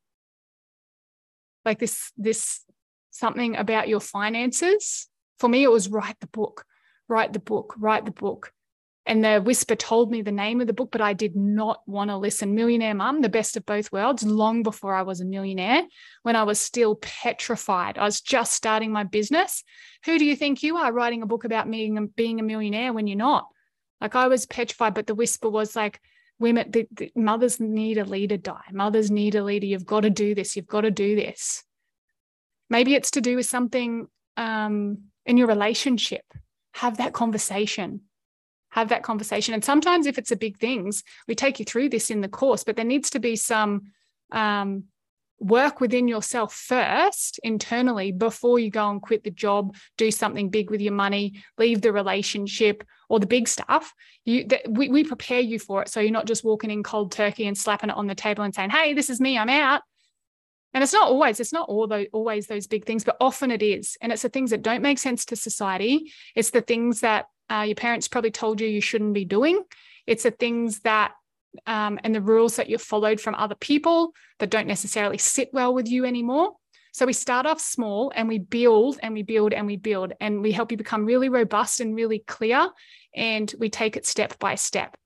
Like 1.64 1.78
this, 1.78 2.12
this 2.16 2.60
something 3.10 3.56
about 3.56 3.88
your 3.88 4.00
finances. 4.00 5.08
For 5.38 5.48
me, 5.48 5.62
it 5.62 5.70
was 5.70 5.88
write 5.88 6.18
the 6.20 6.26
book, 6.26 6.64
write 7.08 7.32
the 7.32 7.38
book, 7.38 7.74
write 7.78 8.04
the 8.04 8.10
book. 8.10 8.52
And 9.10 9.24
the 9.24 9.40
whisper 9.40 9.74
told 9.74 10.12
me 10.12 10.22
the 10.22 10.30
name 10.30 10.60
of 10.60 10.68
the 10.68 10.72
book, 10.72 10.90
but 10.92 11.00
I 11.00 11.14
did 11.14 11.34
not 11.34 11.82
want 11.84 12.10
to 12.10 12.16
listen. 12.16 12.54
Millionaire 12.54 12.94
Mum, 12.94 13.22
the 13.22 13.28
best 13.28 13.56
of 13.56 13.66
both 13.66 13.90
worlds, 13.90 14.22
long 14.22 14.62
before 14.62 14.94
I 14.94 15.02
was 15.02 15.20
a 15.20 15.24
millionaire, 15.24 15.82
when 16.22 16.36
I 16.36 16.44
was 16.44 16.60
still 16.60 16.94
petrified. 16.94 17.98
I 17.98 18.04
was 18.04 18.20
just 18.20 18.52
starting 18.52 18.92
my 18.92 19.02
business. 19.02 19.64
Who 20.04 20.16
do 20.16 20.24
you 20.24 20.36
think 20.36 20.62
you 20.62 20.76
are 20.76 20.92
writing 20.92 21.22
a 21.22 21.26
book 21.26 21.42
about 21.42 21.68
being, 21.68 22.06
being 22.14 22.38
a 22.38 22.44
millionaire 22.44 22.92
when 22.92 23.08
you're 23.08 23.18
not? 23.18 23.48
Like 24.00 24.14
I 24.14 24.28
was 24.28 24.46
petrified, 24.46 24.94
but 24.94 25.08
the 25.08 25.16
whisper 25.16 25.50
was 25.50 25.74
like, 25.74 26.00
women, 26.38 26.70
the, 26.70 26.86
the 26.92 27.10
mothers 27.16 27.58
need 27.58 27.98
a 27.98 28.04
leader, 28.04 28.36
Di. 28.36 28.60
Mothers 28.70 29.10
need 29.10 29.34
a 29.34 29.42
leader. 29.42 29.66
You've 29.66 29.84
got 29.84 30.02
to 30.02 30.10
do 30.10 30.36
this. 30.36 30.54
You've 30.54 30.68
got 30.68 30.82
to 30.82 30.92
do 30.92 31.16
this. 31.16 31.64
Maybe 32.68 32.94
it's 32.94 33.10
to 33.10 33.20
do 33.20 33.34
with 33.34 33.46
something 33.46 34.06
um, 34.36 35.06
in 35.26 35.36
your 35.36 35.48
relationship. 35.48 36.22
Have 36.74 36.98
that 36.98 37.12
conversation. 37.12 38.02
Have 38.70 38.88
that 38.88 39.02
conversation. 39.02 39.54
And 39.54 39.64
sometimes, 39.64 40.06
if 40.06 40.18
it's 40.18 40.30
a 40.30 40.36
big 40.36 40.58
things, 40.58 41.02
we 41.26 41.34
take 41.34 41.58
you 41.58 41.64
through 41.64 41.88
this 41.88 42.10
in 42.10 42.20
the 42.20 42.28
course, 42.28 42.64
but 42.64 42.76
there 42.76 42.84
needs 42.84 43.10
to 43.10 43.18
be 43.18 43.36
some 43.36 43.92
um, 44.32 44.84
work 45.40 45.80
within 45.80 46.06
yourself 46.06 46.54
first 46.54 47.40
internally 47.42 48.12
before 48.12 48.58
you 48.58 48.70
go 48.70 48.90
and 48.90 49.00
quit 49.00 49.24
the 49.24 49.30
job 49.30 49.74
do 49.96 50.10
something 50.10 50.50
big 50.50 50.70
with 50.70 50.82
your 50.82 50.92
money 50.92 51.42
leave 51.56 51.80
the 51.80 51.90
relationship 51.90 52.84
or 53.08 53.18
the 53.18 53.26
big 53.26 53.48
stuff. 53.48 53.92
You 54.24 54.46
that 54.46 54.70
we, 54.70 54.88
we 54.88 55.02
prepare 55.04 55.40
you 55.40 55.58
for 55.58 55.82
it. 55.82 55.88
So 55.88 56.00
you're 56.00 56.12
not 56.12 56.26
just 56.26 56.44
walking 56.44 56.70
in 56.70 56.82
cold 56.82 57.10
turkey 57.10 57.46
and 57.46 57.58
slapping 57.58 57.90
it 57.90 57.96
on 57.96 58.06
the 58.06 58.14
table 58.14 58.44
and 58.44 58.54
saying 58.54 58.70
hey 58.70 58.94
this 58.94 59.10
is 59.10 59.20
me 59.20 59.36
i'm 59.36 59.48
out. 59.48 59.82
And 60.72 60.84
it's 60.84 60.92
not 60.92 61.08
always 61.08 61.40
it's 61.40 61.52
not 61.52 61.68
all 61.68 61.86
those, 61.88 62.06
always 62.12 62.46
those 62.46 62.66
big 62.66 62.84
things 62.84 63.02
but 63.02 63.16
often 63.20 63.50
it 63.50 63.62
is. 63.62 63.96
And 64.00 64.12
it's 64.12 64.22
the 64.22 64.28
things 64.28 64.50
that 64.50 64.62
don't 64.62 64.82
make 64.82 64.98
sense 64.98 65.24
to 65.26 65.36
society. 65.36 66.12
It's 66.36 66.50
the 66.50 66.62
things 66.62 67.00
that 67.00 67.26
uh, 67.50 67.62
your 67.62 67.74
parents 67.74 68.08
probably 68.08 68.30
told 68.30 68.60
you 68.60 68.66
you 68.66 68.80
shouldn't 68.80 69.14
be 69.14 69.24
doing 69.24 69.62
it's 70.06 70.22
the 70.24 70.30
things 70.30 70.80
that 70.80 71.12
um, 71.66 71.98
and 72.04 72.14
the 72.14 72.20
rules 72.20 72.56
that 72.56 72.68
you've 72.68 72.82
followed 72.82 73.20
from 73.20 73.34
other 73.34 73.54
people 73.54 74.12
that 74.38 74.50
don't 74.50 74.66
necessarily 74.66 75.18
sit 75.18 75.50
well 75.52 75.74
with 75.74 75.88
you 75.88 76.04
anymore. 76.04 76.52
So 76.92 77.06
we 77.06 77.12
start 77.12 77.46
off 77.46 77.60
small 77.60 78.12
and 78.14 78.28
we 78.28 78.38
build 78.38 78.98
and 79.02 79.14
we 79.14 79.22
build 79.22 79.52
and 79.52 79.66
we 79.66 79.76
build 79.76 80.12
and 80.20 80.42
we 80.42 80.52
help 80.52 80.72
you 80.72 80.76
become 80.76 81.04
really 81.04 81.28
robust 81.28 81.80
and 81.80 81.94
really 81.94 82.20
clear 82.20 82.68
and 83.14 83.52
we 83.58 83.70
take 83.70 83.96
it 83.96 84.06
step 84.06 84.38
by 84.38 84.56
step. 84.56 84.96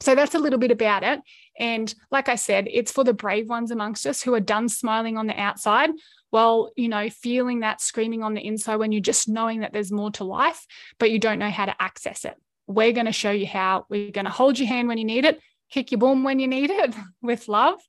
So 0.00 0.14
that's 0.14 0.34
a 0.34 0.38
little 0.38 0.58
bit 0.58 0.70
about 0.70 1.02
it. 1.02 1.20
And 1.58 1.94
like 2.10 2.28
I 2.28 2.34
said, 2.34 2.68
it's 2.70 2.92
for 2.92 3.02
the 3.02 3.14
brave 3.14 3.48
ones 3.48 3.70
amongst 3.70 4.06
us 4.06 4.22
who 4.22 4.34
are 4.34 4.40
done 4.40 4.68
smiling 4.68 5.16
on 5.16 5.26
the 5.26 5.40
outside 5.40 5.90
while, 6.36 6.70
you 6.76 6.88
know, 6.88 7.08
feeling 7.08 7.60
that 7.60 7.80
screaming 7.80 8.22
on 8.22 8.34
the 8.34 8.46
inside 8.46 8.76
when 8.76 8.92
you're 8.92 9.00
just 9.00 9.28
knowing 9.28 9.60
that 9.60 9.72
there's 9.72 9.90
more 9.90 10.10
to 10.12 10.24
life, 10.24 10.66
but 10.98 11.10
you 11.10 11.18
don't 11.18 11.38
know 11.38 11.50
how 11.50 11.64
to 11.64 11.74
access 11.80 12.24
it. 12.24 12.34
We're 12.66 12.92
going 12.92 13.06
to 13.06 13.12
show 13.12 13.30
you 13.30 13.46
how. 13.46 13.86
We're 13.88 14.10
going 14.10 14.24
to 14.24 14.30
hold 14.30 14.58
your 14.58 14.68
hand 14.68 14.88
when 14.88 14.98
you 14.98 15.04
need 15.04 15.24
it 15.24 15.40
kick 15.70 15.90
your 15.90 15.98
bum 15.98 16.22
when 16.22 16.38
you 16.38 16.48
need 16.48 16.70
it 16.70 16.94
with 17.22 17.48
love. 17.48 17.80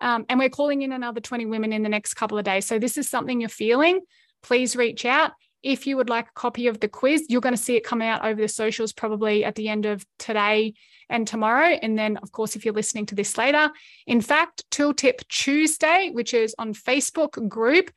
Um, 0.00 0.26
and 0.28 0.38
we're 0.38 0.48
calling 0.48 0.82
in 0.82 0.92
another 0.92 1.20
20 1.20 1.46
women 1.46 1.72
in 1.72 1.82
the 1.82 1.88
next 1.88 2.14
couple 2.14 2.38
of 2.38 2.44
days. 2.44 2.66
So 2.66 2.78
this 2.78 2.96
is 2.96 3.08
something 3.08 3.40
you're 3.40 3.48
feeling. 3.48 4.00
Please 4.42 4.76
reach 4.76 5.04
out. 5.04 5.32
If 5.62 5.86
you 5.86 5.96
would 5.96 6.08
like 6.08 6.28
a 6.28 6.34
copy 6.34 6.66
of 6.68 6.80
the 6.80 6.88
quiz, 6.88 7.26
you're 7.28 7.40
going 7.40 7.54
to 7.54 7.60
see 7.60 7.76
it 7.76 7.84
come 7.84 8.02
out 8.02 8.24
over 8.24 8.40
the 8.40 8.48
socials 8.48 8.92
probably 8.92 9.44
at 9.44 9.54
the 9.54 9.68
end 9.68 9.86
of 9.86 10.04
today 10.18 10.74
and 11.10 11.26
tomorrow. 11.26 11.78
And 11.82 11.98
then, 11.98 12.16
of 12.18 12.32
course, 12.32 12.54
if 12.54 12.64
you're 12.64 12.74
listening 12.74 13.06
to 13.06 13.14
this 13.14 13.36
later, 13.36 13.70
in 14.06 14.20
fact, 14.20 14.64
Tooltip 14.70 15.26
Tuesday, 15.28 16.10
which 16.12 16.34
is 16.34 16.54
on 16.58 16.74
Facebook 16.74 17.48
group, 17.48 17.90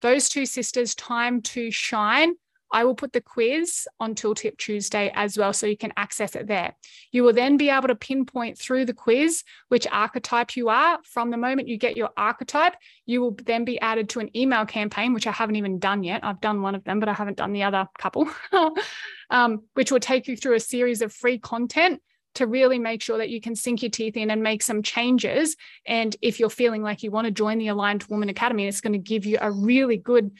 those 0.00 0.28
two 0.28 0.46
sisters, 0.46 0.94
Time 0.94 1.42
to 1.42 1.70
Shine, 1.70 2.34
I 2.72 2.84
will 2.84 2.94
put 2.94 3.12
the 3.12 3.20
quiz 3.20 3.86
on 4.00 4.14
Tooltip 4.14 4.56
Tuesday 4.56 5.12
as 5.14 5.36
well, 5.36 5.52
so 5.52 5.66
you 5.66 5.76
can 5.76 5.92
access 5.96 6.34
it 6.34 6.46
there. 6.46 6.74
You 7.12 7.22
will 7.22 7.32
then 7.32 7.56
be 7.56 7.70
able 7.70 7.88
to 7.88 7.94
pinpoint 7.94 8.58
through 8.58 8.86
the 8.86 8.94
quiz 8.94 9.44
which 9.68 9.86
archetype 9.92 10.56
you 10.56 10.70
are. 10.70 10.98
From 11.04 11.30
the 11.30 11.36
moment 11.36 11.68
you 11.68 11.76
get 11.76 11.96
your 11.96 12.10
archetype, 12.16 12.74
you 13.06 13.20
will 13.20 13.36
then 13.44 13.64
be 13.64 13.80
added 13.80 14.08
to 14.10 14.20
an 14.20 14.36
email 14.36 14.64
campaign, 14.64 15.12
which 15.12 15.26
I 15.26 15.32
haven't 15.32 15.56
even 15.56 15.78
done 15.78 16.02
yet. 16.02 16.24
I've 16.24 16.40
done 16.40 16.62
one 16.62 16.74
of 16.74 16.84
them, 16.84 16.98
but 16.98 17.08
I 17.08 17.12
haven't 17.12 17.36
done 17.36 17.52
the 17.52 17.64
other 17.64 17.86
couple, 17.98 18.28
um, 19.30 19.62
which 19.74 19.92
will 19.92 20.00
take 20.00 20.26
you 20.26 20.36
through 20.36 20.54
a 20.54 20.60
series 20.60 21.02
of 21.02 21.12
free 21.12 21.38
content 21.38 22.00
to 22.34 22.46
really 22.46 22.78
make 22.78 23.02
sure 23.02 23.18
that 23.18 23.28
you 23.28 23.40
can 23.40 23.54
sink 23.54 23.82
your 23.82 23.90
teeth 23.90 24.16
in 24.16 24.30
and 24.30 24.42
make 24.42 24.62
some 24.62 24.82
changes. 24.82 25.56
And 25.86 26.16
if 26.22 26.40
you're 26.40 26.50
feeling 26.50 26.82
like 26.82 27.02
you 27.02 27.10
want 27.10 27.26
to 27.26 27.30
join 27.30 27.58
the 27.58 27.68
Aligned 27.68 28.04
Woman 28.04 28.28
Academy, 28.28 28.66
it's 28.66 28.80
going 28.80 28.94
to 28.94 28.98
give 28.98 29.26
you 29.26 29.38
a 29.40 29.50
really 29.50 29.96
good 29.96 30.30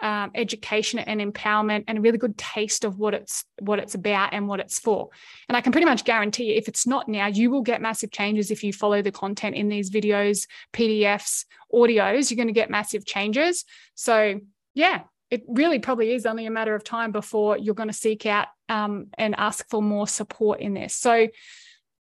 um, 0.00 0.30
education 0.34 0.98
and 0.98 1.20
empowerment 1.20 1.84
and 1.88 1.98
a 1.98 2.00
really 2.00 2.18
good 2.18 2.36
taste 2.38 2.84
of 2.84 2.98
what 2.98 3.14
it's 3.14 3.44
what 3.60 3.78
it's 3.78 3.94
about 3.94 4.32
and 4.32 4.48
what 4.48 4.60
it's 4.60 4.78
for. 4.78 5.08
And 5.48 5.56
i 5.56 5.60
can 5.60 5.72
pretty 5.72 5.86
much 5.86 6.04
guarantee 6.04 6.44
you 6.44 6.54
if 6.54 6.68
it's 6.68 6.86
not 6.86 7.08
now 7.08 7.26
you 7.26 7.50
will 7.50 7.62
get 7.62 7.82
massive 7.82 8.10
changes 8.10 8.50
if 8.50 8.62
you 8.62 8.72
follow 8.72 9.02
the 9.02 9.12
content 9.12 9.56
in 9.56 9.68
these 9.68 9.90
videos 9.90 10.46
pdfs 10.72 11.44
audios. 11.72 12.30
You're 12.30 12.36
going 12.36 12.48
to 12.48 12.52
get 12.52 12.70
massive 12.70 13.04
changes. 13.04 13.64
So 13.94 14.40
yeah 14.74 15.02
it 15.30 15.42
really 15.46 15.78
probably 15.78 16.12
is 16.12 16.24
only 16.24 16.46
a 16.46 16.50
matter 16.50 16.74
of 16.74 16.84
time 16.84 17.12
before 17.12 17.58
you're 17.58 17.74
going 17.74 17.90
to 17.90 17.94
seek 17.94 18.24
out 18.24 18.46
um, 18.68 19.08
and 19.18 19.34
ask 19.36 19.68
for 19.68 19.82
more 19.82 20.06
support 20.06 20.60
in 20.60 20.72
this. 20.72 20.94
So 20.94 21.28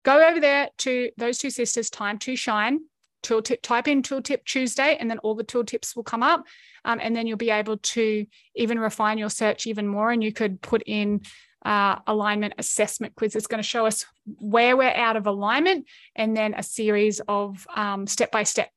go 0.04 0.28
over 0.28 0.38
there 0.38 0.68
to 0.78 1.10
those 1.16 1.38
two 1.38 1.50
sisters 1.50 1.90
time 1.90 2.18
to 2.20 2.36
shine 2.36 2.80
tooltip 3.26 3.60
type 3.62 3.88
in 3.88 4.02
tooltip 4.02 4.44
tuesday 4.44 4.96
and 4.98 5.10
then 5.10 5.18
all 5.18 5.34
the 5.34 5.44
tooltips 5.44 5.96
will 5.96 6.04
come 6.04 6.22
up 6.22 6.44
um, 6.84 7.00
and 7.02 7.14
then 7.14 7.26
you'll 7.26 7.36
be 7.36 7.50
able 7.50 7.76
to 7.78 8.26
even 8.54 8.78
refine 8.78 9.18
your 9.18 9.28
search 9.30 9.66
even 9.66 9.86
more. 9.86 10.10
And 10.10 10.22
you 10.22 10.32
could 10.32 10.62
put 10.62 10.82
in 10.86 11.22
uh, 11.64 11.96
alignment 12.06 12.54
assessment 12.58 13.16
quiz. 13.16 13.34
It's 13.34 13.48
going 13.48 13.62
to 13.62 13.68
show 13.68 13.86
us 13.86 14.06
where 14.24 14.76
we're 14.76 14.90
out 14.90 15.16
of 15.16 15.26
alignment 15.26 15.86
and 16.14 16.36
then 16.36 16.54
a 16.54 16.62
series 16.62 17.20
of 17.26 17.66
step 18.06 18.30
by 18.30 18.44
step 18.44 18.70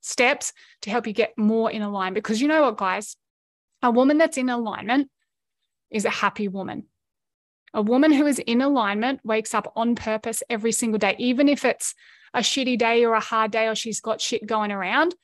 steps 0.00 0.52
to 0.82 0.90
help 0.90 1.06
you 1.06 1.12
get 1.12 1.36
more 1.36 1.70
in 1.70 1.82
alignment. 1.82 2.24
Because 2.24 2.40
you 2.40 2.48
know 2.48 2.62
what, 2.62 2.78
guys? 2.78 3.16
A 3.82 3.90
woman 3.90 4.18
that's 4.18 4.38
in 4.38 4.48
alignment 4.48 5.10
is 5.90 6.04
a 6.04 6.10
happy 6.10 6.48
woman. 6.48 6.84
A 7.74 7.82
woman 7.82 8.12
who 8.12 8.26
is 8.26 8.38
in 8.38 8.60
alignment 8.60 9.20
wakes 9.24 9.54
up 9.54 9.72
on 9.76 9.94
purpose 9.94 10.42
every 10.50 10.72
single 10.72 10.98
day, 10.98 11.16
even 11.18 11.48
if 11.48 11.64
it's 11.64 11.94
a 12.34 12.40
shitty 12.40 12.78
day 12.78 13.04
or 13.04 13.14
a 13.14 13.20
hard 13.20 13.50
day 13.50 13.68
or 13.68 13.74
she's 13.74 14.00
got 14.00 14.20
shit 14.20 14.46
going 14.46 14.72
around 14.72 15.14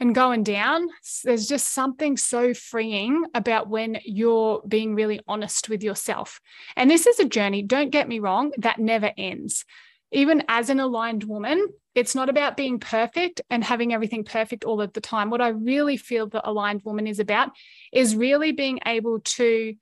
and 0.00 0.14
going 0.14 0.42
down, 0.42 0.88
there's 1.24 1.46
just 1.46 1.72
something 1.72 2.16
so 2.16 2.52
freeing 2.52 3.24
about 3.34 3.68
when 3.68 3.98
you're 4.04 4.62
being 4.66 4.94
really 4.94 5.20
honest 5.28 5.68
with 5.68 5.82
yourself. 5.82 6.40
And 6.76 6.90
this 6.90 7.06
is 7.06 7.20
a 7.20 7.28
journey, 7.28 7.62
don't 7.62 7.90
get 7.90 8.08
me 8.08 8.18
wrong, 8.18 8.52
that 8.58 8.78
never 8.78 9.12
ends. 9.16 9.64
Even 10.10 10.42
as 10.48 10.70
an 10.70 10.80
aligned 10.80 11.24
woman, 11.24 11.68
it's 11.94 12.14
not 12.14 12.28
about 12.28 12.56
being 12.56 12.80
perfect 12.80 13.40
and 13.50 13.62
having 13.62 13.92
everything 13.92 14.24
perfect 14.24 14.64
all 14.64 14.80
of 14.80 14.92
the 14.92 15.00
time. 15.00 15.30
What 15.30 15.40
I 15.40 15.48
really 15.48 15.96
feel 15.96 16.28
the 16.28 16.48
aligned 16.48 16.82
woman 16.84 17.06
is 17.06 17.18
about 17.18 17.50
is 17.92 18.16
really 18.16 18.52
being 18.52 18.80
able 18.86 19.20
to 19.20 19.74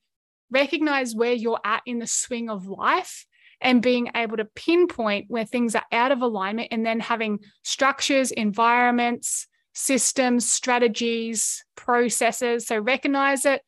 recognize 0.53 1.15
where 1.15 1.33
you're 1.33 1.61
at 1.65 1.83
in 1.87 1.99
the 1.99 2.07
swing 2.07 2.51
of 2.51 2.69
life 2.69 3.27
and 3.61 3.83
being 3.83 4.11
able 4.15 4.37
to 4.37 4.45
pinpoint 4.45 5.27
where 5.29 5.45
things 5.45 5.75
are 5.75 5.85
out 5.93 6.13
of 6.13 6.21
alignment 6.21 6.69
and 6.71 6.85
then 6.85 7.01
having 7.01 7.39
structures, 7.63 8.31
environments, 8.31 9.47
systems, 9.73 10.51
strategies, 10.51 11.65
processes. 11.77 12.67
So 12.67 12.79
recognize 12.79 13.47
it, 13.47 13.63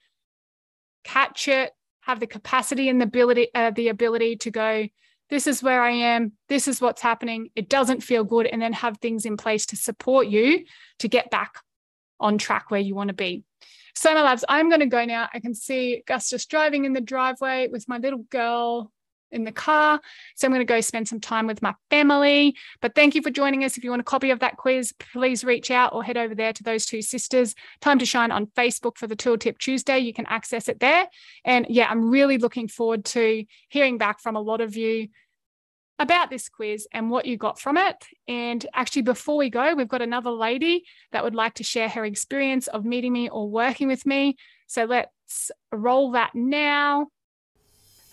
catch 1.05 1.49
it, 1.49 1.73
have 2.03 2.21
the 2.21 2.27
capacity 2.27 2.89
and 2.89 3.01
the 3.01 3.07
ability, 3.07 3.49
uh, 3.55 3.71
the 3.71 3.89
ability 3.89 4.37
to 4.37 4.51
go, 4.51 4.87
this 5.31 5.47
is 5.47 5.63
where 5.63 5.83
I 5.83 5.91
am, 5.91 6.33
this 6.49 6.69
is 6.69 6.81
what's 6.81 7.01
happening. 7.01 7.49
It 7.57 7.69
doesn't 7.69 8.03
feel 8.03 8.25
good, 8.25 8.47
and 8.47 8.61
then 8.61 8.73
have 8.75 8.99
things 8.99 9.25
in 9.25 9.37
place 9.37 9.67
to 9.67 9.77
support 9.77 10.27
you 10.27 10.65
to 10.99 11.09
get 11.09 11.31
back 11.31 11.55
on 12.21 12.37
track 12.37 12.71
where 12.71 12.81
you 12.81 12.95
want 12.95 13.09
to 13.09 13.15
be. 13.15 13.45
So, 13.95 14.13
my 14.15 14.23
loves, 14.23 14.45
I'm 14.49 14.69
going 14.69 14.81
to 14.81 14.87
go 14.87 15.05
now. 15.05 15.29
I 15.33 15.41
can 15.41 15.55
see 15.55 16.03
Gus 16.07 16.31
just 16.31 16.51
driving 16.51 16.85
in 16.85 16.93
the 16.93 17.01
driveway 17.01 17.69
with 17.69 17.89
my 17.89 17.99
little 17.99 18.25
girl 18.31 18.93
in 19.35 19.45
the 19.45 19.53
car. 19.53 20.01
So 20.37 20.47
I'm 20.47 20.53
going 20.53 20.61
to 20.61 20.65
go 20.65 20.81
spend 20.81 21.09
some 21.09 21.21
time 21.21 21.47
with 21.47 21.61
my 21.61 21.75
family. 21.91 22.57
But 22.81 22.95
thank 22.95 23.15
you 23.15 23.23
for 23.23 23.31
joining 23.31 23.65
us. 23.65 23.77
If 23.77 23.85
you 23.85 23.91
want 23.91 24.01
a 24.01 24.05
copy 24.05 24.31
of 24.31 24.39
that 24.41 24.57
quiz, 24.57 24.95
please 25.13 25.45
reach 25.45 25.71
out 25.71 25.93
or 25.93 26.03
head 26.03 26.17
over 26.17 26.35
there 26.35 26.53
to 26.53 26.63
those 26.63 26.87
two 26.87 27.03
sisters. 27.03 27.55
Time 27.81 27.99
to 27.99 28.07
Shine 28.07 28.31
on 28.31 28.47
Facebook 28.47 28.97
for 28.97 29.07
the 29.07 29.17
Tooltip 29.17 29.59
Tuesday. 29.59 29.99
You 29.99 30.15
can 30.15 30.27
access 30.27 30.69
it 30.69 30.81
there. 30.81 31.09
And 31.45 31.67
yeah, 31.69 31.89
I'm 31.91 32.09
really 32.09 32.39
looking 32.39 32.69
forward 32.69 33.05
to 33.07 33.45
hearing 33.69 33.99
back 33.99 34.21
from 34.21 34.37
a 34.37 34.41
lot 34.41 34.61
of 34.61 34.77
you 34.77 35.09
about 35.99 36.31
this 36.31 36.49
quiz 36.49 36.87
and 36.93 37.11
what 37.11 37.27
you 37.27 37.37
got 37.37 37.59
from 37.59 37.77
it. 37.77 38.05
And 38.27 38.65
actually, 38.75 39.03
before 39.03 39.37
we 39.37 39.51
go, 39.51 39.75
we've 39.75 39.89
got 39.89 40.03
another 40.03 40.31
lady 40.31 40.85
that 41.13 41.25
would 41.25 41.35
like 41.35 41.55
to 41.55 41.65
share 41.65 41.89
her 41.89 42.05
experience 42.05 42.67
of 42.67 42.85
meeting 42.85 43.13
me 43.13 43.29
or 43.29 43.49
working 43.49 43.89
with 43.89 44.05
me. 44.07 44.37
So 44.67 44.85
let's 44.85 45.51
roll 45.73 46.13
that 46.13 46.35
now. 46.35 47.09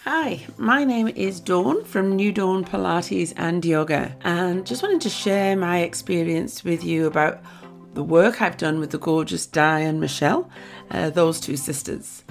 Hi, 0.03 0.43
my 0.57 0.83
name 0.83 1.09
is 1.09 1.39
Dawn 1.39 1.83
from 1.83 2.15
New 2.15 2.31
Dawn 2.31 2.65
Pilates 2.65 3.33
and 3.37 3.63
Yoga, 3.63 4.15
and 4.21 4.65
just 4.65 4.81
wanted 4.81 5.01
to 5.01 5.09
share 5.09 5.55
my 5.55 5.81
experience 5.81 6.63
with 6.63 6.83
you 6.83 7.05
about 7.05 7.39
the 7.93 8.01
work 8.01 8.41
I've 8.41 8.57
done 8.57 8.79
with 8.79 8.89
the 8.89 8.97
gorgeous 8.97 9.45
Di 9.45 9.79
and 9.81 9.99
Michelle, 9.99 10.49
uh, 10.89 11.11
those 11.11 11.39
two 11.39 11.55
sisters. 11.55 12.23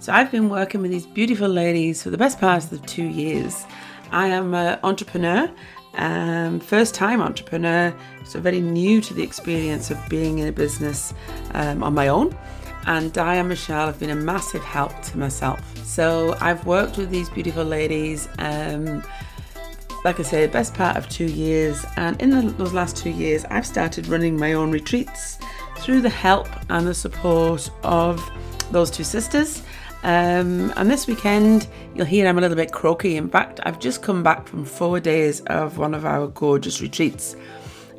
So, 0.00 0.10
I've 0.10 0.30
been 0.30 0.48
working 0.48 0.80
with 0.80 0.90
these 0.90 1.04
beautiful 1.04 1.48
ladies 1.48 2.02
for 2.02 2.08
the 2.08 2.16
best 2.16 2.40
part 2.40 2.64
of 2.64 2.70
the 2.70 2.78
two 2.78 3.06
years. 3.06 3.66
I 4.12 4.28
am 4.28 4.54
an 4.54 4.78
entrepreneur, 4.82 5.50
um, 5.94 6.60
first 6.60 6.94
time 6.94 7.20
entrepreneur, 7.20 7.94
so 8.24 8.40
very 8.40 8.60
new 8.60 9.00
to 9.00 9.14
the 9.14 9.22
experience 9.22 9.90
of 9.90 9.98
being 10.08 10.38
in 10.38 10.48
a 10.48 10.52
business 10.52 11.14
um, 11.54 11.82
on 11.82 11.94
my 11.94 12.08
own 12.08 12.36
and 12.88 13.12
Di 13.12 13.34
and 13.34 13.48
Michelle 13.48 13.86
have 13.86 14.00
been 14.00 14.10
a 14.10 14.16
massive 14.16 14.62
help 14.62 15.02
to 15.02 15.18
myself. 15.18 15.60
So 15.84 16.36
I've 16.40 16.64
worked 16.66 16.96
with 16.96 17.10
these 17.10 17.28
beautiful 17.28 17.64
ladies, 17.64 18.28
um, 18.38 19.02
like 20.04 20.18
I 20.18 20.22
say, 20.22 20.46
best 20.46 20.72
part 20.72 20.96
of 20.96 21.06
two 21.10 21.26
years, 21.26 21.84
and 21.96 22.20
in 22.20 22.30
the, 22.30 22.50
those 22.52 22.72
last 22.72 22.96
two 22.96 23.10
years, 23.10 23.44
I've 23.50 23.66
started 23.66 24.06
running 24.06 24.38
my 24.38 24.54
own 24.54 24.70
retreats 24.70 25.38
through 25.76 26.00
the 26.00 26.08
help 26.08 26.48
and 26.70 26.86
the 26.86 26.94
support 26.94 27.70
of 27.82 28.26
those 28.72 28.90
two 28.90 29.04
sisters. 29.04 29.62
Um, 30.04 30.72
and 30.76 30.90
this 30.90 31.06
weekend, 31.06 31.66
you'll 31.94 32.06
hear 32.06 32.28
I'm 32.28 32.38
a 32.38 32.40
little 32.40 32.56
bit 32.56 32.72
croaky. 32.72 33.16
In 33.16 33.28
fact, 33.28 33.60
I've 33.64 33.78
just 33.78 34.02
come 34.02 34.22
back 34.22 34.46
from 34.46 34.64
four 34.64 35.00
days 35.00 35.40
of 35.42 35.78
one 35.78 35.94
of 35.94 36.04
our 36.04 36.28
gorgeous 36.28 36.80
retreats. 36.80 37.36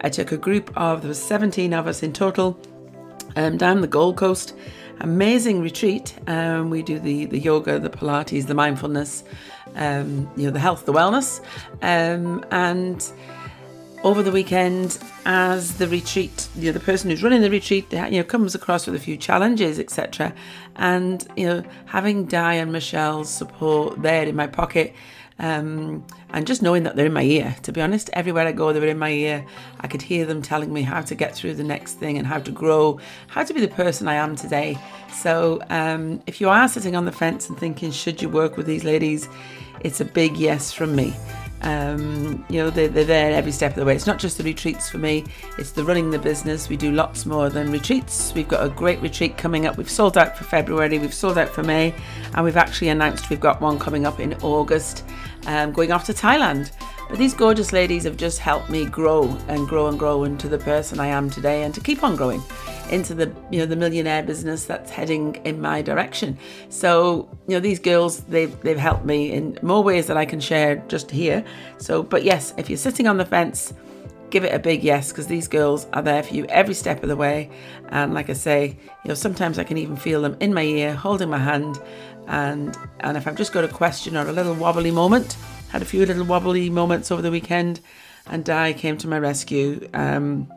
I 0.02 0.10
took 0.10 0.32
a 0.32 0.38
group 0.38 0.72
of, 0.78 1.02
there 1.02 1.10
was 1.10 1.22
17 1.22 1.74
of 1.74 1.88
us 1.88 2.04
in 2.04 2.14
total, 2.14 2.60
um, 3.36 3.58
down 3.58 3.82
the 3.82 3.88
Gold 3.88 4.18
Coast. 4.18 4.56
Amazing 5.02 5.62
retreat. 5.62 6.16
Um, 6.28 6.70
we 6.70 6.82
do 6.82 7.00
the, 7.00 7.26
the 7.26 7.40
yoga, 7.40 7.80
the 7.80 7.90
Pilates, 7.90 8.48
the 8.48 8.54
mindfulness, 8.54 9.24
um, 9.76 10.30
you 10.36 10.46
know, 10.46 10.52
the 10.52 10.60
health, 10.60 10.86
the 10.86 10.94
wellness. 10.94 11.42
Um, 11.82 12.46
and 12.52 13.12
over 14.04 14.24
the 14.24 14.32
weekend 14.32 14.98
as 15.26 15.78
the 15.78 15.88
retreat 15.88 16.48
you 16.56 16.68
know 16.68 16.72
the 16.72 16.80
person 16.80 17.10
who's 17.10 17.22
running 17.22 17.42
the 17.42 17.50
retreat 17.50 17.92
you 17.92 18.12
know 18.12 18.24
comes 18.24 18.56
across 18.56 18.86
with 18.86 18.96
a 18.96 19.00
few 19.00 19.18
challenges 19.18 19.78
etc 19.78 20.34
and 20.78 21.28
you 21.36 21.46
know 21.46 21.64
having 21.86 22.26
di 22.26 22.54
and 22.54 22.72
michelle's 22.72 23.30
support 23.30 24.02
there 24.02 24.26
in 24.26 24.36
my 24.36 24.48
pocket 24.48 24.94
um, 25.40 26.06
and 26.32 26.46
just 26.48 26.62
knowing 26.62 26.84
that 26.84 26.96
they're 26.96 27.06
in 27.06 27.14
my 27.14 27.24
ear 27.24 27.56
to 27.64 27.74
be 27.74 27.82
honest 27.82 28.10
everywhere 28.14 28.48
i 28.48 28.54
go 28.54 28.72
they 28.72 28.80
were 28.80 28.88
in 28.88 28.98
my 28.98 29.12
ear. 29.12 29.46
I 29.82 29.88
could 29.88 30.02
hear 30.02 30.26
them 30.26 30.42
telling 30.42 30.72
me 30.72 30.82
how 30.82 31.02
to 31.02 31.16
get 31.16 31.36
through 31.36 31.56
the 31.56 31.64
next 31.64 31.96
thing 31.96 32.18
and 32.18 32.26
how 32.26 32.40
to 32.40 32.52
grow 32.52 33.00
how 33.28 33.44
to 33.44 33.54
be 33.54 33.60
the 33.60 33.68
person 33.68 34.08
i 34.08 34.16
am 34.16 34.36
today. 34.36 34.78
So 35.12 35.62
um, 35.70 36.22
if 36.26 36.40
you 36.40 36.50
are 36.50 36.68
sitting 36.70 36.96
on 36.96 37.04
the 37.04 37.12
fence 37.12 37.50
and 37.50 37.58
thinking 37.58 37.92
should 37.92 38.22
you 38.22 38.30
work 38.30 38.56
with 38.56 38.66
these 38.66 38.86
ladies 38.86 39.28
it's 39.82 40.00
a 40.00 40.06
big 40.06 40.38
yes 40.38 40.72
from 40.72 40.96
me 40.96 41.14
um, 41.62 42.46
you 42.50 42.58
know, 42.60 42.70
they're, 42.70 42.88
they're 42.88 43.04
there 43.04 43.32
every 43.34 43.52
step 43.52 43.72
of 43.72 43.78
the 43.78 43.86
way. 43.86 43.96
It's 43.96 44.08
not 44.08 44.20
just 44.20 44.38
the 44.38 44.44
retreats 44.44 44.90
for 44.90 44.98
me, 44.98 45.26
it's 45.58 45.72
the 45.72 45.84
running 45.84 46.12
the 46.12 46.20
business. 46.20 46.70
We 46.70 46.78
do 46.78 46.92
lots 46.92 47.26
more 47.26 47.50
than 47.50 47.72
retreats. 47.72 48.34
We've 48.34 48.48
got 48.48 48.66
a 48.66 48.70
great 48.70 49.02
retreat 49.02 49.38
coming 49.38 49.66
up. 49.66 49.78
We've 49.78 49.90
sold 49.90 50.18
out 50.18 50.38
for 50.38 50.44
February, 50.44 51.00
we've 51.00 51.14
sold 51.14 51.38
out 51.38 51.50
for 51.50 51.64
May, 51.64 51.94
and 52.34 52.46
we've 52.46 52.58
actually 52.58 52.90
announced 52.90 53.30
we've 53.30 53.40
got 53.40 53.62
one 53.62 53.78
coming 53.80 54.06
up 54.06 54.20
in 54.20 54.34
August, 54.36 55.04
um, 55.48 55.72
going 55.72 55.92
off 55.92 56.06
to 56.06 56.14
Thailand. 56.14 56.72
But 57.10 57.18
these 57.18 57.34
gorgeous 57.34 57.74
ladies 57.74 58.04
have 58.04 58.18
just 58.18 58.38
helped 58.38 58.70
me 58.70 58.86
grow 58.86 59.36
and 59.48 59.68
grow 59.68 59.88
and 59.88 59.98
grow 59.98 60.26
into 60.26 60.48
the 60.48 60.60
person 60.60 61.00
I 61.00 61.08
am 61.08 61.28
today 61.28 61.64
and 61.64 61.74
to 61.74 61.82
keep 61.82 62.04
on 62.04 62.16
growing 62.16 62.44
into 62.92 63.16
the 63.16 63.34
you 63.50 63.58
know 63.60 63.66
the 63.66 63.76
millionaire 63.76 64.22
business 64.22 64.66
that's 64.66 64.92
heading 64.92 65.36
in 65.44 65.60
my 65.60 65.82
direction. 65.82 66.38
So 66.70 67.28
you 67.48 67.56
know 67.56 67.60
these 67.60 67.80
girls 67.80 68.22
they've 68.26 68.56
they've 68.62 68.78
helped 68.78 69.06
me 69.06 69.32
in 69.32 69.58
more 69.64 69.84
ways 69.84 70.06
that 70.06 70.18
I 70.18 70.26
can 70.26 70.40
share 70.40 70.76
just 70.88 71.10
here. 71.10 71.44
So 71.80 72.04
but 72.04 72.24
yes, 72.24 72.54
if 72.58 72.70
you're 72.70 72.78
sitting 72.78 73.08
on 73.08 73.18
the 73.18 73.26
fence, 73.26 73.74
give 74.30 74.44
it 74.44 74.54
a 74.54 74.60
big 74.60 74.84
yes 74.84 75.12
because 75.12 75.26
these 75.26 75.48
girls 75.48 75.88
are 75.94 76.04
there 76.04 76.22
for 76.22 76.36
you 76.36 76.46
every 76.46 76.76
step 76.76 77.02
of 77.02 77.10
the 77.10 77.16
way. 77.16 77.50
And 77.90 78.14
like 78.14 78.30
I 78.30 78.34
say, 78.34 78.78
you 79.04 79.08
know 79.08 79.16
sometimes 79.16 79.58
I 79.58 79.64
can 79.64 79.80
even 79.80 79.96
feel 79.96 80.22
them 80.22 80.38
in 80.40 80.54
my 80.54 80.62
ear, 80.62 80.94
holding 80.94 81.32
my 81.32 81.40
hand, 81.40 81.80
and 82.28 82.78
and 83.00 83.18
if 83.18 83.26
I've 83.26 83.36
just 83.36 83.52
got 83.52 83.64
a 83.64 83.68
question 83.68 84.16
or 84.16 84.28
a 84.28 84.32
little 84.32 84.54
wobbly 84.54 84.92
moment, 84.92 85.38
had 85.72 85.82
a 85.82 85.86
few 85.86 86.06
little 86.06 86.26
wobbly 86.26 86.70
moments 86.70 87.12
over 87.12 87.22
the 87.22 87.32
weekend, 87.32 87.80
and 88.28 88.44
Di 88.44 88.74
came 88.74 88.98
to 88.98 89.08
my 89.08 89.20
rescue. 89.20 89.88
Um, 89.94 90.48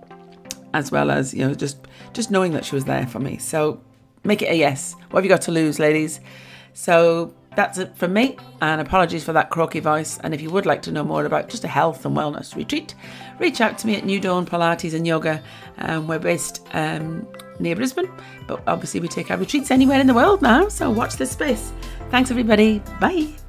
as 0.75 0.91
well 0.91 1.11
as 1.11 1.35
you 1.35 1.47
know 1.47 1.55
just 1.55 1.79
just 2.13 2.31
knowing 2.31 2.53
that 2.53 2.65
she 2.65 2.75
was 2.75 2.85
there 2.85 3.07
for 3.07 3.19
me. 3.19 3.39
So 3.39 3.81
make 4.25 4.43
it 4.43 4.51
a 4.51 4.55
yes. 4.55 4.95
What 5.11 5.21
have 5.21 5.25
you 5.25 5.29
got 5.29 5.43
to 5.43 5.53
lose, 5.53 5.79
ladies? 5.79 6.21
So 6.75 7.35
that's 7.55 7.79
it 7.79 7.97
from 7.97 8.13
me, 8.15 8.37
and 8.61 8.81
apologies 8.81 9.25
for 9.25 9.33
that 9.35 9.51
croaky 9.51 9.81
voice. 9.81 10.19
And 10.23 10.33
if 10.33 10.41
you 10.41 10.51
would 10.51 10.67
like 10.67 10.83
to 10.83 10.93
know 10.93 11.05
more 11.05 11.25
about 11.25 11.49
just 11.49 11.65
a 11.65 11.69
health 11.69 12.05
and 12.07 12.17
wellness 12.17 12.55
retreat, 12.55 12.95
reach 13.39 13.61
out 13.61 13.79
to 13.79 13.87
me 13.87 13.97
at 13.97 14.05
New 14.05 14.21
Dawn 14.21 14.47
Pilates 14.47 14.95
and 14.95 15.07
Yoga. 15.07 15.43
Um, 15.79 16.09
we're 16.09 16.19
based 16.19 16.67
um, 16.73 17.27
near 17.59 17.77
Brisbane, 17.77 18.11
but 18.47 18.63
obviously 18.67 19.01
we 19.01 19.09
take 19.09 19.31
our 19.31 19.37
retreats 19.37 19.71
anywhere 19.71 20.01
in 20.01 20.07
the 20.07 20.15
world 20.15 20.41
now. 20.41 20.69
So 20.69 20.91
watch 20.91 21.17
this 21.17 21.33
space. 21.33 21.73
Thanks, 22.11 22.31
everybody. 22.31 22.79
Bye. 23.01 23.42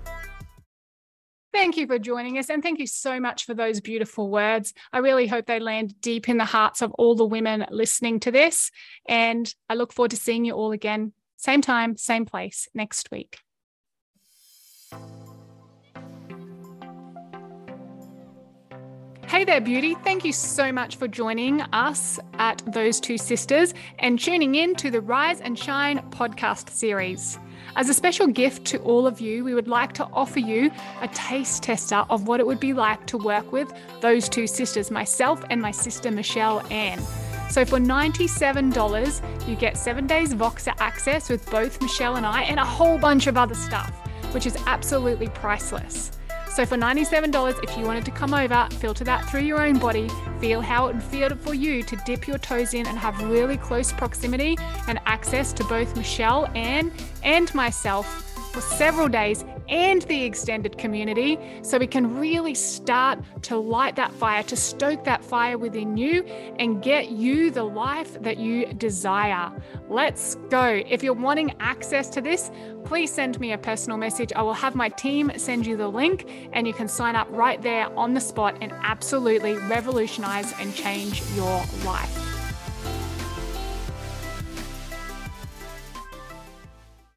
Thank 1.54 1.78
you 1.78 1.86
for 1.86 2.00
joining 2.00 2.39
us. 2.39 2.50
And 2.50 2.63
thank 2.63 2.80
you 2.80 2.88
so 2.88 3.20
much 3.20 3.46
for 3.46 3.54
those 3.54 3.80
beautiful 3.80 4.30
words. 4.30 4.74
I 4.92 4.98
really 4.98 5.28
hope 5.28 5.46
they 5.46 5.60
land 5.60 6.02
deep 6.02 6.28
in 6.28 6.38
the 6.38 6.46
hearts 6.46 6.82
of 6.82 6.92
all 6.94 7.13
the 7.13 7.26
women 7.26 7.68
listening 7.70 8.20
to 8.22 8.32
this. 8.32 8.72
And 9.08 9.54
I 9.70 9.76
look 9.76 9.94
forward 9.94 10.12
to 10.12 10.18
seeing 10.18 10.46
you 10.46 10.54
all 10.54 10.72
again, 10.72 11.13
same 11.38 11.62
time, 11.62 11.96
same 11.96 12.26
place 12.26 12.68
next 12.74 13.12
week. 13.12 13.38
Hey 19.28 19.46
there, 19.46 19.62
beauty. 19.62 19.96
Thank 20.04 20.24
you 20.26 20.32
so 20.32 20.72
much 20.72 20.98
for 20.98 21.08
joining 21.08 21.62
us 21.74 22.20
at 22.36 22.62
Those 22.68 23.00
Two 23.00 23.18
Sisters 23.18 23.74
and 23.98 24.20
tuning 24.20 24.56
in 24.56 24.76
to 24.76 24.92
the 24.92 25.02
Rise 25.02 25.42
and 25.42 25.58
Shine 25.58 26.00
podcast 26.12 26.70
series. 26.70 27.40
As 27.76 27.90
a 27.90 27.94
special 27.96 28.28
gift 28.28 28.66
to 28.68 28.78
all 28.80 29.08
of 29.08 29.20
you, 29.20 29.44
we 29.44 29.56
would 29.56 29.68
like 29.68 29.94
to 29.94 30.06
offer 30.14 30.40
you 30.40 30.70
a 31.02 31.08
taste 31.08 31.64
tester 31.64 32.06
of 32.12 32.28
what 32.28 32.40
it 32.40 32.46
would 32.46 32.60
be 32.60 32.74
like 32.74 33.08
to 33.08 33.18
work 33.18 33.52
with 33.52 33.74
those 34.02 34.30
two 34.30 34.46
sisters, 34.46 34.92
myself 34.92 35.44
and 35.50 35.60
my 35.60 35.72
sister 35.72 36.12
Michelle 36.12 36.60
Ann. 36.72 37.00
So 37.50 37.66
for 37.66 37.80
$97, 37.80 39.48
you 39.48 39.56
get 39.56 39.78
seven 39.78 40.06
days 40.06 40.36
Voxer 40.36 40.76
access 40.80 41.30
with 41.30 41.50
both 41.50 41.82
Michelle 41.82 42.18
and 42.18 42.26
I, 42.26 42.44
and 42.44 42.60
a 42.60 42.66
whole 42.66 43.00
bunch 43.00 43.26
of 43.26 43.38
other 43.38 43.56
stuff, 43.56 43.92
which 44.32 44.46
is 44.46 44.58
absolutely 44.68 45.30
priceless. 45.30 46.12
So 46.56 46.68
for 46.68 46.78
$97, 46.78 47.63
if 47.63 47.76
you 47.76 47.84
wanted 47.84 48.06
to 48.06 48.12
come 48.12 48.32
over, 48.32 48.68
filter 48.74 49.04
that 49.06 49.28
through 49.28 49.42
your 49.42 49.60
own 49.60 49.80
body, 49.80 50.08
feel 50.39 50.62
how 50.62 50.88
it 50.88 50.94
would 50.94 51.04
feel 51.04 51.36
for 51.36 51.56
you 51.56 51.82
to 51.82 51.96
dip 52.06 52.28
your 52.28 52.38
toes 52.38 52.76
in 52.76 52.86
and 52.86 52.96
have 52.96 53.20
really 53.24 53.58
close 53.58 53.92
proximity 53.92 54.56
and 54.88 55.00
access 55.08 55.52
to 55.54 55.63
both 55.63 55.96
Michelle, 55.98 56.46
Ann, 56.54 56.92
and 57.24 57.52
myself 57.56 58.06
for 58.54 58.62
several 58.62 59.08
days 59.08 59.44
and 59.69 60.02
the 60.04 60.23
extended 60.23 60.78
community 60.78 61.38
so 61.62 61.78
we 61.78 61.88
can 61.88 62.19
really 62.19 62.54
start 62.54 63.19
to 63.43 63.58
light 63.58 63.95
that 63.95 64.12
fire, 64.12 64.43
to 64.43 64.56
stoke 64.56 65.04
that 65.04 65.23
fire 65.23 65.58
within 65.58 65.97
you 65.97 66.23
and 66.60 66.82
get 66.82 67.10
you 67.10 67.52
the 67.52 67.63
life 67.63 68.21
that 68.21 68.38
you 68.38 68.65
desire. 68.73 69.52
Let's 69.89 70.36
go. 70.49 70.82
If 70.88 71.04
you're 71.04 71.13
wanting 71.13 71.56
access 71.60 72.10
to 72.10 72.21
this, 72.21 72.52
please 72.86 73.12
send 73.12 73.39
me 73.39 73.54
a 73.54 73.58
personal 73.58 73.97
message. 73.97 74.34
I 74.34 74.41
will 74.41 74.54
have 74.54 74.76
my 74.76 74.89
team 74.89 75.32
send 75.38 75.65
you 75.65 75.78
the 75.78 75.88
link 75.88 76.49
and 76.54 76.67
you 76.67 76.73
can 76.73 76.88
sign 76.88 77.15
up 77.15 77.28
right 77.32 77.62
there 77.62 77.91
on 77.97 78.13
the 78.13 78.21
spot 78.21 78.58
and 78.62 78.71
absolutely 78.84 79.56
revolutionize 79.56 80.54
and 80.60 80.73
change 80.76 81.21
your 81.36 81.63
life. 81.86 82.33